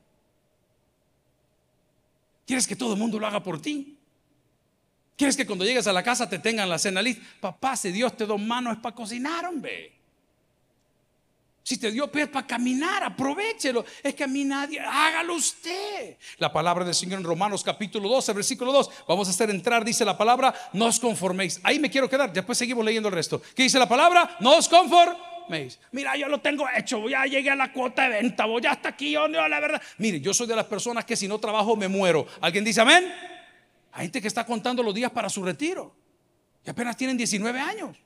¿Quieres 2.46 2.68
que 2.68 2.76
todo 2.76 2.94
el 2.94 3.00
mundo 3.00 3.20
lo 3.20 3.26
haga 3.26 3.42
por 3.42 3.60
ti? 3.60 3.98
¿Quieres 5.18 5.36
que 5.36 5.48
cuando 5.48 5.66
llegues 5.66 5.88
a 5.88 5.94
la 5.94 6.04
casa 6.04 6.30
te 6.30 6.38
tengan 6.38 6.70
la 6.70 6.78
cena 6.78 7.02
lista? 7.02 7.26
Papá, 7.40 7.76
si 7.76 7.92
Dios 7.92 8.16
te 8.16 8.26
dio 8.26 8.38
manos 8.38 8.74
es 8.74 8.80
para 8.80 8.96
cocinar, 8.96 9.46
hombre. 9.46 9.95
Si 11.66 11.78
te 11.78 11.90
dio 11.90 12.12
pies 12.12 12.28
para 12.28 12.46
caminar, 12.46 13.04
aprovechelo. 13.04 13.84
Es 14.04 14.14
que 14.14 14.24
a 14.24 14.28
mí 14.28 14.44
nadie, 14.44 14.80
hágalo 14.80 15.34
usted. 15.34 16.16
La 16.38 16.54
palabra 16.54 16.86
del 16.86 16.94
Señor 16.94 17.18
en 17.18 17.26
Romanos 17.26 17.64
capítulo 17.64 18.08
12, 18.08 18.34
versículo 18.34 18.72
2. 18.72 18.92
Vamos 19.08 19.28
a 19.28 19.32
hacer 19.32 19.50
entrar, 19.50 19.84
dice 19.84 20.06
la 20.06 20.16
palabra, 20.16 20.54
no 20.74 20.92
conforméis. 21.02 21.60
Ahí 21.64 21.80
me 21.80 21.90
quiero 21.90 22.08
quedar, 22.08 22.32
después 22.32 22.56
seguimos 22.56 22.86
leyendo 22.86 23.10
el 23.10 23.16
resto. 23.16 23.42
¿Qué 23.56 23.64
dice 23.64 23.80
la 23.80 23.90
palabra? 23.90 24.38
No 24.42 24.58
os 24.58 24.70
conforméis. 24.70 25.80
Mira, 25.92 26.16
yo 26.16 26.28
lo 26.28 26.40
tengo 26.40 26.68
hecho, 26.78 27.10
ya 27.10 27.26
llegué 27.26 27.50
a 27.50 27.56
la 27.56 27.74
cuota 27.74 28.04
de 28.04 28.22
venta, 28.22 28.46
voy 28.46 28.64
hasta 28.68 28.90
aquí, 28.90 29.14
yo 29.14 29.28
no, 29.28 29.48
la 29.48 29.60
verdad. 29.60 29.82
Mire, 29.98 30.22
yo 30.22 30.36
soy 30.36 30.46
de 30.46 30.56
las 30.56 30.66
personas 30.66 31.04
que 31.04 31.16
si 31.16 31.28
no 31.28 31.40
trabajo 31.40 31.76
me 31.76 31.88
muero. 31.88 32.28
¿Alguien 32.42 32.64
dice 32.64 32.82
amén? 32.82 33.12
Hay 33.92 34.04
gente 34.04 34.22
que 34.22 34.28
está 34.28 34.46
contando 34.46 34.84
los 34.84 34.94
días 34.94 35.10
para 35.10 35.30
su 35.30 35.44
retiro 35.44 35.96
y 36.64 36.70
apenas 36.70 36.96
tienen 36.96 37.18
19 37.18 37.60
años. 37.60 38.05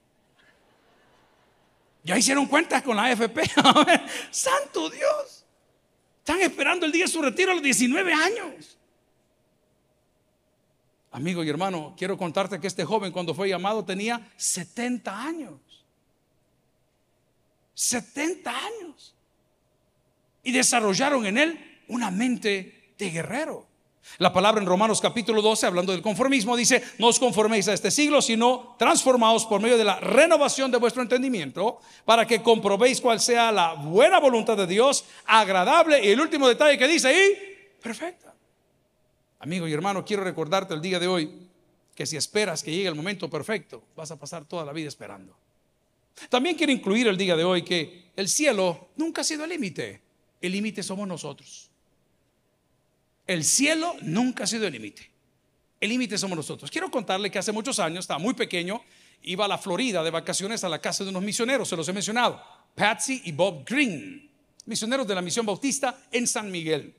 Ya 2.03 2.17
hicieron 2.17 2.45
cuentas 2.47 2.81
con 2.81 2.95
la 2.95 3.05
AFP. 3.05 3.41
Santo 4.31 4.89
Dios. 4.89 5.45
Están 6.19 6.41
esperando 6.41 6.85
el 6.85 6.91
día 6.91 7.05
de 7.05 7.11
su 7.11 7.21
retiro 7.21 7.51
a 7.51 7.55
los 7.55 7.63
19 7.63 8.13
años. 8.13 8.77
Amigo 11.11 11.43
y 11.43 11.49
hermano, 11.49 11.95
quiero 11.97 12.17
contarte 12.17 12.59
que 12.59 12.67
este 12.67 12.85
joven 12.85 13.11
cuando 13.11 13.33
fue 13.33 13.49
llamado 13.49 13.83
tenía 13.83 14.31
70 14.37 15.23
años. 15.23 15.59
70 17.73 18.51
años. 18.51 19.15
Y 20.43 20.51
desarrollaron 20.51 21.25
en 21.25 21.37
él 21.37 21.83
una 21.87 22.11
mente 22.11 22.93
de 22.97 23.09
guerrero. 23.09 23.68
La 24.17 24.33
palabra 24.33 24.61
en 24.61 24.67
Romanos 24.67 25.01
capítulo 25.01 25.41
12, 25.41 25.65
hablando 25.65 25.91
del 25.91 26.01
conformismo, 26.01 26.57
dice, 26.57 26.83
no 26.97 27.07
os 27.07 27.19
conforméis 27.19 27.67
a 27.67 27.73
este 27.73 27.91
siglo, 27.91 28.21
sino 28.21 28.75
transformaos 28.77 29.45
por 29.45 29.61
medio 29.61 29.77
de 29.77 29.83
la 29.83 29.99
renovación 29.99 30.71
de 30.71 30.77
vuestro 30.77 31.01
entendimiento, 31.01 31.79
para 32.05 32.25
que 32.25 32.41
comprobéis 32.41 33.01
cuál 33.01 33.19
sea 33.19 33.51
la 33.51 33.73
buena 33.73 34.19
voluntad 34.19 34.57
de 34.57 34.67
Dios, 34.67 35.05
agradable, 35.25 36.03
y 36.03 36.09
el 36.09 36.19
último 36.19 36.47
detalle 36.47 36.77
que 36.77 36.87
dice, 36.87 37.13
y 37.13 37.81
perfecta. 37.81 38.33
Amigo 39.39 39.67
y 39.67 39.73
hermano, 39.73 40.03
quiero 40.03 40.23
recordarte 40.23 40.73
el 40.73 40.81
día 40.81 40.99
de 40.99 41.07
hoy 41.07 41.49
que 41.95 42.05
si 42.05 42.17
esperas 42.17 42.63
que 42.63 42.71
llegue 42.71 42.87
el 42.87 42.95
momento 42.95 43.29
perfecto, 43.29 43.83
vas 43.95 44.11
a 44.11 44.19
pasar 44.19 44.45
toda 44.45 44.65
la 44.65 44.73
vida 44.73 44.87
esperando. 44.87 45.35
También 46.29 46.55
quiero 46.55 46.73
incluir 46.73 47.07
el 47.07 47.17
día 47.17 47.37
de 47.37 47.45
hoy 47.45 47.61
que 47.63 48.11
el 48.15 48.27
cielo 48.27 48.89
nunca 48.97 49.21
ha 49.21 49.23
sido 49.23 49.45
el 49.45 49.49
límite, 49.49 50.01
el 50.41 50.51
límite 50.51 50.83
somos 50.83 51.07
nosotros. 51.07 51.68
El 53.29 53.43
cielo 53.43 53.95
nunca 54.01 54.45
ha 54.45 54.47
sido 54.47 54.65
el 54.65 54.73
límite. 54.73 55.07
El 55.79 55.89
límite 55.89 56.17
somos 56.17 56.35
nosotros. 56.35 56.71
Quiero 56.71 56.89
contarle 56.89 57.29
que 57.29 57.37
hace 57.37 57.51
muchos 57.51 57.77
años, 57.77 57.99
estaba 57.99 58.17
muy 58.17 58.33
pequeño, 58.33 58.81
iba 59.21 59.45
a 59.45 59.47
la 59.47 59.59
Florida 59.59 60.01
de 60.01 60.09
vacaciones 60.09 60.63
a 60.63 60.69
la 60.69 60.81
casa 60.81 61.03
de 61.03 61.11
unos 61.11 61.21
misioneros, 61.21 61.69
se 61.69 61.75
los 61.75 61.87
he 61.87 61.93
mencionado, 61.93 62.43
Patsy 62.73 63.21
y 63.25 63.31
Bob 63.31 63.63
Green, 63.69 64.31
misioneros 64.65 65.05
de 65.05 65.13
la 65.13 65.21
misión 65.21 65.45
bautista 65.45 66.07
en 66.11 66.25
San 66.25 66.49
Miguel. 66.49 66.91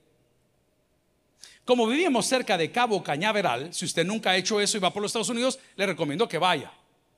Como 1.65 1.89
vivíamos 1.89 2.27
cerca 2.27 2.57
de 2.57 2.71
Cabo 2.71 3.03
Cañaveral, 3.03 3.75
si 3.75 3.85
usted 3.85 4.07
nunca 4.07 4.31
ha 4.31 4.37
hecho 4.37 4.61
eso 4.61 4.77
y 4.77 4.81
va 4.81 4.93
por 4.93 5.03
los 5.03 5.11
Estados 5.11 5.31
Unidos, 5.31 5.59
le 5.75 5.85
recomiendo 5.85 6.29
que 6.29 6.39
vaya. 6.39 6.73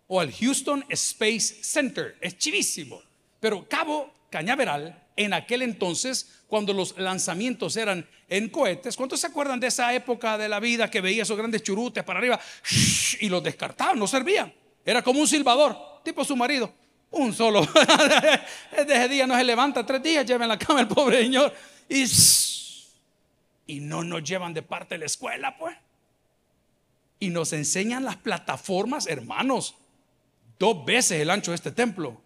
O 0.09 0.21
al 0.21 0.33
Houston 0.33 0.87
Space 0.89 1.63
Center, 1.63 2.17
es 2.19 2.39
chivísimo. 2.39 3.03
Pero 3.39 3.69
Cabo 3.69 4.11
Cañaveral 4.31 5.02
en 5.17 5.35
aquel 5.35 5.63
entonces, 5.63 6.43
cuando 6.47 6.73
los 6.73 6.97
lanzamientos 6.99 7.77
eran 7.77 8.07
en 8.29 8.49
cohetes. 8.49 8.97
¿Cuántos 8.97 9.21
se 9.21 9.27
acuerdan 9.27 9.61
de 9.61 9.67
esa 9.67 9.93
época 9.95 10.39
de 10.39 10.49
la 10.49 10.61
vida 10.61 10.91
que 10.91 11.01
veía 11.01 11.23
esos 11.23 11.37
grandes 11.37 11.63
churutes 11.63 12.03
para 12.03 12.19
arriba 12.19 12.41
y 13.21 13.29
los 13.29 13.43
descartaban? 13.43 13.99
No 13.99 14.07
servían. 14.07 14.53
Era 14.85 15.03
como 15.03 15.21
un 15.21 15.29
silbador, 15.29 15.77
tipo 16.03 16.25
su 16.25 16.35
marido. 16.35 16.73
Un 17.11 17.35
solo. 17.35 17.61
Desde 18.71 18.95
ese 18.95 19.09
día 19.09 19.27
no 19.27 19.37
se 19.37 19.45
levanta 19.45 19.85
tres 19.85 20.03
días, 20.03 20.25
lleva 20.25 20.45
en 20.45 20.49
la 20.49 20.59
cama 20.59 20.81
el 20.81 20.89
pobre 20.89 21.21
señor. 21.21 21.53
Y, 21.89 23.81
no 23.81 24.03
nos 24.03 24.23
llevan 24.23 24.55
de 24.55 24.63
parte 24.63 24.95
de 24.95 25.01
la 25.01 25.07
escuela, 25.07 25.57
pues. 25.59 25.77
Y 27.21 27.29
nos 27.29 27.53
enseñan 27.53 28.05
las 28.05 28.17
plataformas, 28.17 29.07
hermanos. 29.07 29.75
Dos 30.59 30.85
veces 30.87 31.21
el 31.21 31.31
ancho 31.31 31.51
de 31.51 31.57
este 31.57 31.71
templo 31.71 32.22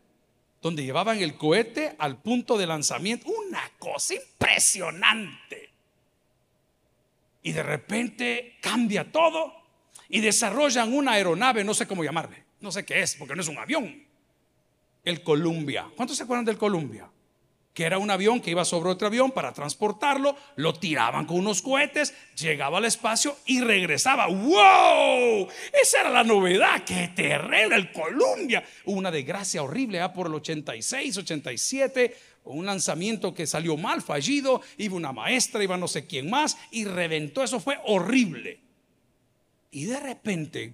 donde 0.67 0.83
llevaban 0.83 1.23
el 1.23 1.37
cohete 1.37 1.95
al 1.97 2.21
punto 2.21 2.59
de 2.59 2.67
lanzamiento. 2.67 3.29
Una 3.31 3.71
cosa 3.79 4.15
impresionante. 4.15 5.71
Y 7.45 7.53
de 7.53 7.63
repente 7.63 8.57
cambia 8.61 9.13
todo 9.13 9.53
y 10.09 10.21
desarrollan 10.21 10.93
una 10.93 11.13
aeronave, 11.13 11.63
no 11.63 11.73
sé 11.73 11.87
cómo 11.87 12.03
llamarle, 12.03 12.43
no 12.61 12.73
sé 12.73 12.85
qué 12.85 13.01
es, 13.01 13.15
porque 13.15 13.37
no 13.37 13.43
es 13.43 13.49
un 13.49 13.59
avión. 13.59 14.05
El 15.05 15.23
Columbia. 15.23 15.89
¿Cuántos 15.95 16.17
se 16.17 16.25
acuerdan 16.25 16.45
del 16.45 16.59
Columbia? 16.59 17.09
Que 17.77 17.85
era 17.85 17.99
un 17.99 18.11
avión 18.11 18.41
que 18.41 18.53
iba 18.53 18.65
sobre 18.65 18.89
otro 18.89 19.07
avión 19.07 19.33
para 19.33 19.53
transportarlo, 19.53 20.35
lo 20.57 20.73
tiraban 20.73 21.27
con 21.27 21.37
unos 21.37 21.61
cohetes, 21.61 22.15
llegaba 22.35 22.79
al 22.79 22.87
espacio 22.87 23.37
y 23.45 23.61
regresaba. 23.61 24.29
¡Wow! 24.29 25.47
Esa 25.83 26.01
era 26.01 26.09
la 26.09 26.25
novedad, 26.25 26.85
qué 26.87 27.13
terrible, 27.15 27.77
el 27.77 27.93
Columbia. 27.93 28.65
Una 28.87 29.11
desgracia 29.11 29.63
horrible 29.63 30.03
¿eh? 30.03 30.09
por 30.09 30.29
el 30.29 30.35
86, 30.37 31.19
87, 31.19 32.17
un 32.45 32.65
lanzamiento 32.65 33.35
que 33.35 33.47
salió 33.47 33.77
mal, 33.77 34.01
fallido, 34.01 34.63
iba 34.79 34.97
una 34.97 35.13
maestra, 35.13 35.63
iba 35.63 35.77
no 35.77 35.87
sé 35.87 36.07
quién 36.07 36.31
más 36.31 36.57
y 36.71 36.87
reventó, 36.87 37.45
eso 37.45 37.61
fue 37.61 37.79
horrible. 37.85 38.59
Y 39.71 39.85
de 39.85 40.01
repente 40.01 40.73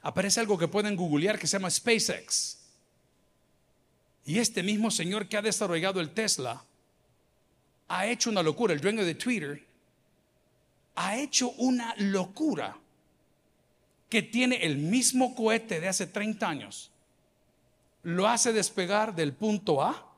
aparece 0.00 0.40
algo 0.40 0.56
que 0.56 0.68
pueden 0.68 0.96
googlear 0.96 1.38
que 1.38 1.46
se 1.46 1.58
llama 1.58 1.68
SpaceX. 1.68 2.57
Y 4.28 4.40
este 4.40 4.62
mismo 4.62 4.90
señor 4.90 5.26
que 5.26 5.38
ha 5.38 5.42
desarrollado 5.42 6.00
el 6.00 6.10
Tesla 6.10 6.62
ha 7.88 8.06
hecho 8.06 8.28
una 8.28 8.42
locura, 8.42 8.74
el 8.74 8.80
dueño 8.82 9.02
de 9.02 9.14
Twitter 9.14 9.64
ha 10.96 11.16
hecho 11.16 11.52
una 11.52 11.94
locura 11.96 12.76
que 14.10 14.20
tiene 14.20 14.56
el 14.56 14.76
mismo 14.76 15.34
cohete 15.34 15.80
de 15.80 15.88
hace 15.88 16.06
30 16.06 16.46
años. 16.46 16.90
Lo 18.02 18.28
hace 18.28 18.52
despegar 18.52 19.14
del 19.14 19.32
punto 19.32 19.82
A, 19.82 20.12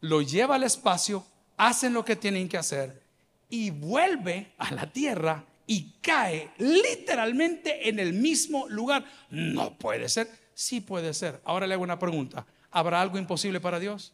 lo 0.00 0.22
lleva 0.22 0.56
al 0.56 0.64
espacio, 0.64 1.24
hacen 1.56 1.92
lo 1.92 2.04
que 2.04 2.16
tienen 2.16 2.48
que 2.48 2.58
hacer 2.58 3.00
y 3.48 3.70
vuelve 3.70 4.54
a 4.58 4.72
la 4.72 4.90
Tierra 4.90 5.44
y 5.68 5.92
cae 6.02 6.50
literalmente 6.58 7.88
en 7.88 8.00
el 8.00 8.12
mismo 8.12 8.68
lugar. 8.68 9.04
No 9.30 9.78
puede 9.78 10.08
ser. 10.08 10.28
Sí 10.52 10.80
puede 10.80 11.14
ser. 11.14 11.40
Ahora 11.44 11.68
le 11.68 11.74
hago 11.74 11.84
una 11.84 12.00
pregunta. 12.00 12.44
¿Habrá 12.72 13.00
algo 13.00 13.18
imposible 13.18 13.60
para 13.60 13.78
Dios? 13.78 14.12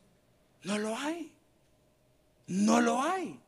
No 0.65 0.77
lo 0.77 0.97
hay. 0.99 1.33
No 2.47 2.81
lo 2.81 3.01
hay. 3.01 3.39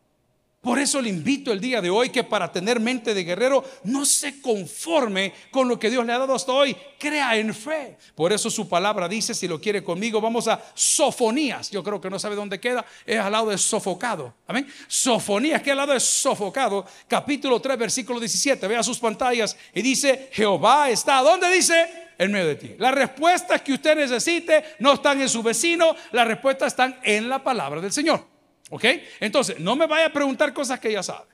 Por 0.61 0.79
eso 0.79 1.01
le 1.01 1.09
invito 1.09 1.53
el 1.53 1.61
día 1.61 1.81
de 1.81 1.89
hoy 1.89 2.11
que 2.11 2.23
para 2.23 2.53
tener 2.53 2.81
mente 2.81 3.15
de 3.15 3.25
guerrero 3.25 3.65
no 3.85 4.05
se 4.05 4.43
conforme 4.43 5.33
con 5.51 5.67
lo 5.67 5.79
que 5.79 5.89
Dios 5.89 6.05
le 6.05 6.13
ha 6.13 6.19
dado 6.19 6.35
hasta 6.35 6.53
hoy, 6.53 6.77
crea 6.99 7.35
en 7.37 7.55
fe. 7.55 7.97
Por 8.15 8.31
eso 8.31 8.51
su 8.51 8.69
palabra 8.69 9.09
dice, 9.09 9.33
si 9.35 9.49
lo 9.49 9.59
quiere 9.59 9.83
conmigo, 9.83 10.21
vamos 10.21 10.49
a 10.49 10.63
Sofonías. 10.75 11.71
Yo 11.71 11.83
creo 11.83 11.99
que 11.99 12.11
no 12.11 12.19
sabe 12.19 12.37
dónde 12.37 12.61
queda, 12.61 12.85
es 13.07 13.19
al 13.19 13.33
lado 13.33 13.49
de 13.49 13.57
sofocado. 13.57 14.35
Amén. 14.47 14.71
Sofonías, 14.87 15.63
que 15.63 15.71
al 15.71 15.79
lado 15.79 15.95
de 15.95 16.01
sofocado, 16.01 16.85
capítulo 17.09 17.59
3, 17.59 17.79
versículo 17.79 18.21
17. 18.21 18.69
Vea 18.69 18.83
sus 18.83 18.99
pantallas 18.99 19.57
y 19.73 19.81
dice, 19.81 20.29
Jehová 20.31 20.91
está, 20.91 21.23
¿dónde 21.23 21.51
dice? 21.51 22.10
En 22.21 22.33
medio 22.33 22.49
de 22.49 22.57
ti. 22.57 22.75
Las 22.77 22.95
respuestas 22.95 23.63
que 23.63 23.73
usted 23.73 23.97
necesite 23.97 24.63
no 24.81 24.93
están 24.93 25.19
en 25.23 25.29
su 25.29 25.43
vecino, 25.43 25.97
las 26.13 26.27
respuestas 26.27 26.75
están 26.75 27.01
en 27.03 27.31
la 27.31 27.43
palabra 27.43 27.81
del 27.81 27.93
Señor. 27.93 28.27
¿Ok? 28.69 28.85
Entonces, 29.21 29.59
no 29.59 29.75
me 29.75 29.87
vaya 29.87 30.07
a 30.07 30.13
preguntar 30.13 30.53
cosas 30.53 30.79
que 30.79 30.93
ya 30.93 31.03
sabe. 31.03 31.31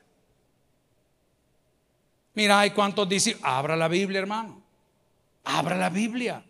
Mira, 2.35 2.61
hay 2.61 2.71
cuántos 2.71 3.09
dicen, 3.09 3.37
abra 3.43 3.75
la 3.75 3.89
Biblia, 3.89 4.21
hermano. 4.21 4.63
Abra 5.43 5.77
la 5.77 5.91
Biblia. 5.91 6.45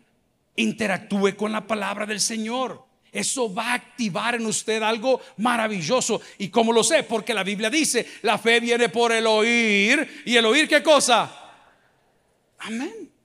Interactúe 0.55 1.35
con 1.35 1.51
la 1.51 1.65
palabra 1.65 2.05
del 2.05 2.19
Señor. 2.19 2.85
Eso 3.11 3.51
va 3.51 3.71
a 3.71 3.73
activar 3.73 4.35
en 4.35 4.45
usted 4.45 4.83
algo 4.83 5.19
maravilloso. 5.37 6.21
¿Y 6.37 6.49
cómo 6.49 6.71
lo 6.71 6.83
sé? 6.83 7.01
Porque 7.01 7.33
la 7.33 7.43
Biblia 7.43 7.71
dice, 7.71 8.05
la 8.21 8.37
fe 8.37 8.59
viene 8.59 8.89
por 8.89 9.11
el 9.11 9.25
oír. 9.25 10.21
¿Y 10.25 10.37
el 10.37 10.45
oír 10.45 10.67
qué 10.67 10.83
cosa? 10.83 11.53
Amén. 12.59 13.16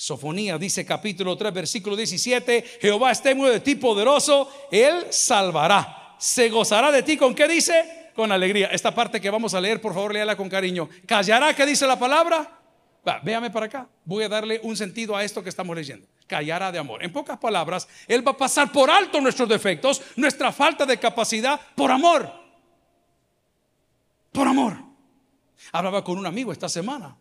Sofonía 0.00 0.56
dice 0.56 0.86
capítulo 0.86 1.36
3 1.36 1.52
versículo 1.52 1.94
17, 1.94 2.78
Jehová 2.80 3.10
esté 3.10 3.34
muy 3.34 3.50
de 3.50 3.60
ti 3.60 3.74
poderoso, 3.74 4.48
Él 4.70 5.08
salvará. 5.10 6.16
Se 6.18 6.48
gozará 6.48 6.90
de 6.90 7.02
ti 7.02 7.18
con 7.18 7.34
qué 7.34 7.46
dice? 7.46 8.10
Con 8.16 8.32
alegría. 8.32 8.68
Esta 8.68 8.94
parte 8.94 9.20
que 9.20 9.28
vamos 9.28 9.52
a 9.52 9.60
leer, 9.60 9.78
por 9.78 9.92
favor, 9.92 10.14
léala 10.14 10.38
con 10.38 10.48
cariño. 10.48 10.88
¿Callará 11.04 11.54
qué 11.54 11.66
dice 11.66 11.86
la 11.86 11.98
palabra? 11.98 12.50
Va, 13.06 13.20
véame 13.22 13.50
para 13.50 13.66
acá. 13.66 13.88
Voy 14.06 14.24
a 14.24 14.30
darle 14.30 14.58
un 14.62 14.74
sentido 14.74 15.14
a 15.14 15.22
esto 15.22 15.42
que 15.42 15.50
estamos 15.50 15.76
leyendo. 15.76 16.08
Callará 16.26 16.72
de 16.72 16.78
amor. 16.78 17.04
En 17.04 17.12
pocas 17.12 17.36
palabras, 17.36 17.86
Él 18.08 18.26
va 18.26 18.30
a 18.30 18.38
pasar 18.38 18.72
por 18.72 18.90
alto 18.90 19.20
nuestros 19.20 19.50
defectos, 19.50 20.00
nuestra 20.16 20.50
falta 20.50 20.86
de 20.86 20.98
capacidad, 20.98 21.60
por 21.74 21.90
amor. 21.90 22.26
Por 24.32 24.48
amor. 24.48 24.78
Hablaba 25.72 26.02
con 26.02 26.16
un 26.16 26.24
amigo 26.24 26.52
esta 26.52 26.70
semana 26.70 27.19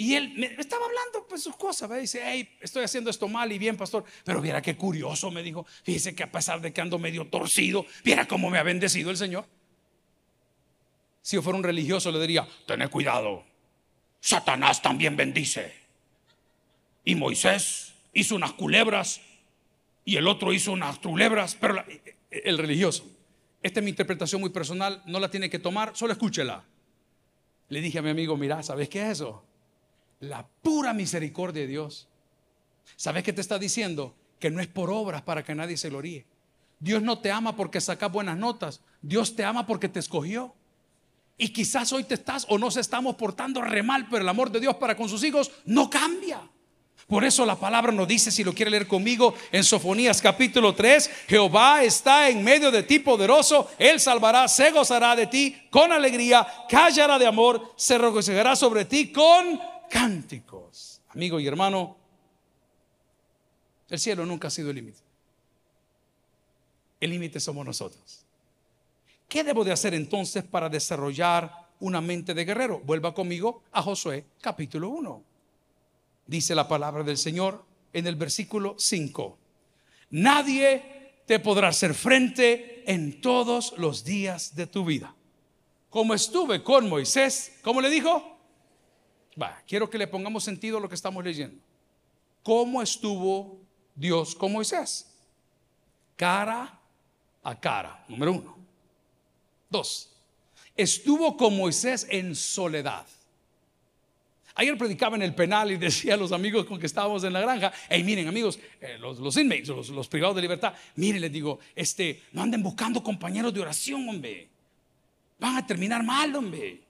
y 0.00 0.14
él 0.14 0.32
me 0.34 0.46
estaba 0.58 0.86
hablando 0.86 1.26
pues 1.28 1.42
sus 1.42 1.54
cosas, 1.56 2.00
dice, 2.00 2.22
hey, 2.24 2.56
estoy 2.62 2.84
haciendo 2.84 3.10
esto 3.10 3.28
mal 3.28 3.52
y 3.52 3.58
bien, 3.58 3.76
pastor. 3.76 4.02
Pero 4.24 4.40
viera 4.40 4.62
qué 4.62 4.74
curioso, 4.74 5.30
me 5.30 5.42
dijo. 5.42 5.66
Fíjese 5.82 6.14
que 6.14 6.22
a 6.22 6.32
pesar 6.32 6.62
de 6.62 6.72
que 6.72 6.80
ando 6.80 6.98
medio 6.98 7.26
torcido, 7.26 7.84
viera 8.02 8.26
cómo 8.26 8.48
me 8.48 8.56
ha 8.56 8.62
bendecido 8.62 9.10
el 9.10 9.18
Señor. 9.18 9.44
Si 11.20 11.36
yo 11.36 11.42
fuera 11.42 11.58
un 11.58 11.64
religioso, 11.64 12.10
le 12.10 12.18
diría, 12.18 12.48
ten 12.66 12.88
cuidado, 12.88 13.44
Satanás 14.20 14.80
también 14.80 15.18
bendice. 15.18 15.74
Y 17.04 17.14
Moisés 17.14 17.92
hizo 18.14 18.36
unas 18.36 18.54
culebras 18.54 19.20
y 20.06 20.16
el 20.16 20.28
otro 20.28 20.54
hizo 20.54 20.72
unas 20.72 20.98
culebras, 20.98 21.58
pero 21.60 21.84
el 22.30 22.56
religioso, 22.56 23.04
esta 23.62 23.80
es 23.80 23.84
mi 23.84 23.90
interpretación 23.90 24.40
muy 24.40 24.48
personal, 24.48 25.02
no 25.04 25.20
la 25.20 25.30
tiene 25.30 25.50
que 25.50 25.58
tomar, 25.58 25.94
solo 25.94 26.14
escúchela. 26.14 26.64
Le 27.68 27.82
dije 27.82 27.98
a 27.98 28.02
mi 28.02 28.08
amigo, 28.08 28.38
mira, 28.38 28.62
¿sabes 28.62 28.88
qué 28.88 29.02
es 29.02 29.08
eso? 29.10 29.44
La 30.20 30.46
pura 30.62 30.92
misericordia 30.92 31.62
de 31.62 31.68
Dios. 31.68 32.08
¿Sabes 32.96 33.24
qué 33.24 33.32
te 33.32 33.40
está 33.40 33.58
diciendo? 33.58 34.14
Que 34.38 34.50
no 34.50 34.60
es 34.60 34.68
por 34.68 34.90
obras 34.90 35.22
para 35.22 35.42
que 35.42 35.54
nadie 35.54 35.76
se 35.76 35.88
gloríe. 35.88 36.26
Dios 36.78 37.02
no 37.02 37.18
te 37.18 37.30
ama 37.30 37.56
porque 37.56 37.80
sacas 37.80 38.12
buenas 38.12 38.38
notas. 38.38 38.80
Dios 39.02 39.34
te 39.34 39.44
ama 39.44 39.66
porque 39.66 39.88
te 39.88 39.98
escogió. 39.98 40.54
Y 41.36 41.48
quizás 41.48 41.92
hoy 41.92 42.04
te 42.04 42.14
estás 42.14 42.46
o 42.50 42.58
no 42.58 42.70
se 42.70 42.80
estamos 42.80 43.16
portando 43.16 43.62
re 43.62 43.82
mal, 43.82 44.06
pero 44.10 44.22
el 44.22 44.28
amor 44.28 44.50
de 44.50 44.60
Dios 44.60 44.76
para 44.76 44.96
con 44.96 45.08
sus 45.08 45.24
hijos 45.24 45.50
no 45.64 45.88
cambia. 45.88 46.42
Por 47.06 47.24
eso 47.24 47.46
la 47.46 47.56
palabra 47.56 47.90
nos 47.90 48.06
dice, 48.06 48.30
si 48.30 48.44
lo 48.44 48.54
quiere 48.54 48.70
leer 48.70 48.86
conmigo, 48.86 49.34
en 49.50 49.64
Sofonías 49.64 50.20
capítulo 50.20 50.74
3, 50.74 51.10
Jehová 51.28 51.82
está 51.82 52.28
en 52.28 52.44
medio 52.44 52.70
de 52.70 52.82
ti 52.82 52.98
poderoso, 52.98 53.68
Él 53.78 53.98
salvará, 53.98 54.46
se 54.48 54.70
gozará 54.70 55.16
de 55.16 55.26
ti 55.26 55.56
con 55.70 55.90
alegría, 55.92 56.46
callará 56.68 57.18
de 57.18 57.26
amor, 57.26 57.72
se 57.74 57.98
regocijará 57.98 58.54
sobre 58.54 58.84
ti 58.84 59.10
con 59.10 59.58
cánticos. 59.90 61.02
Amigo 61.10 61.38
y 61.38 61.46
hermano, 61.46 61.96
el 63.90 63.98
cielo 63.98 64.24
nunca 64.24 64.48
ha 64.48 64.50
sido 64.50 64.70
el 64.70 64.76
límite. 64.76 65.00
El 67.00 67.10
límite 67.10 67.40
somos 67.40 67.66
nosotros. 67.66 68.24
¿Qué 69.28 69.44
debo 69.44 69.64
de 69.64 69.72
hacer 69.72 69.92
entonces 69.94 70.44
para 70.44 70.68
desarrollar 70.68 71.68
una 71.80 72.00
mente 72.00 72.32
de 72.32 72.44
guerrero? 72.44 72.80
Vuelva 72.80 73.12
conmigo 73.12 73.62
a 73.72 73.82
Josué 73.82 74.24
capítulo 74.40 74.88
1. 74.90 75.24
Dice 76.26 76.54
la 76.54 76.68
palabra 76.68 77.02
del 77.02 77.18
Señor 77.18 77.64
en 77.92 78.06
el 78.06 78.16
versículo 78.16 78.76
5. 78.78 79.38
Nadie 80.10 81.22
te 81.26 81.38
podrá 81.40 81.68
hacer 81.68 81.94
frente 81.94 82.84
en 82.90 83.20
todos 83.20 83.74
los 83.76 84.04
días 84.04 84.54
de 84.54 84.66
tu 84.66 84.84
vida. 84.84 85.14
Como 85.88 86.14
estuve 86.14 86.62
con 86.62 86.88
Moisés, 86.88 87.58
¿cómo 87.62 87.80
le 87.80 87.90
dijo? 87.90 88.39
Quiero 89.66 89.88
que 89.88 89.98
le 89.98 90.06
pongamos 90.06 90.44
sentido 90.44 90.78
a 90.78 90.80
lo 90.80 90.88
que 90.88 90.94
estamos 90.94 91.24
leyendo. 91.24 91.60
¿Cómo 92.42 92.82
estuvo 92.82 93.58
Dios 93.94 94.34
con 94.34 94.52
Moisés? 94.52 95.06
Cara 96.16 96.78
a 97.42 97.60
cara, 97.60 98.04
número 98.08 98.32
uno. 98.32 98.58
Dos, 99.68 100.10
estuvo 100.76 101.36
con 101.36 101.56
Moisés 101.56 102.06
en 102.10 102.34
soledad. 102.34 103.06
Ayer 104.54 104.76
predicaba 104.76 105.16
en 105.16 105.22
el 105.22 105.34
penal 105.34 105.70
y 105.70 105.76
decía 105.78 106.14
a 106.14 106.16
los 106.16 106.32
amigos 106.32 106.66
con 106.66 106.78
que 106.78 106.86
estábamos 106.86 107.24
en 107.24 107.32
la 107.32 107.40
granja, 107.40 107.72
hey, 107.88 108.02
miren 108.02 108.28
amigos, 108.28 108.58
eh, 108.80 108.98
los, 108.98 109.18
los, 109.18 109.36
inmates, 109.36 109.68
los, 109.68 109.88
los, 109.90 110.08
privados 110.08 110.36
de 110.36 110.42
libertad, 110.42 110.74
miren, 110.96 111.20
les 111.20 111.32
digo, 111.32 111.60
este, 111.74 112.24
no 112.32 112.42
anden 112.42 112.62
buscando 112.62 113.02
compañeros 113.02 113.54
de 113.54 113.60
oración, 113.60 114.08
hombre. 114.08 114.48
Van 115.38 115.56
a 115.56 115.66
terminar 115.66 116.02
mal, 116.02 116.34
hombre. 116.34 116.89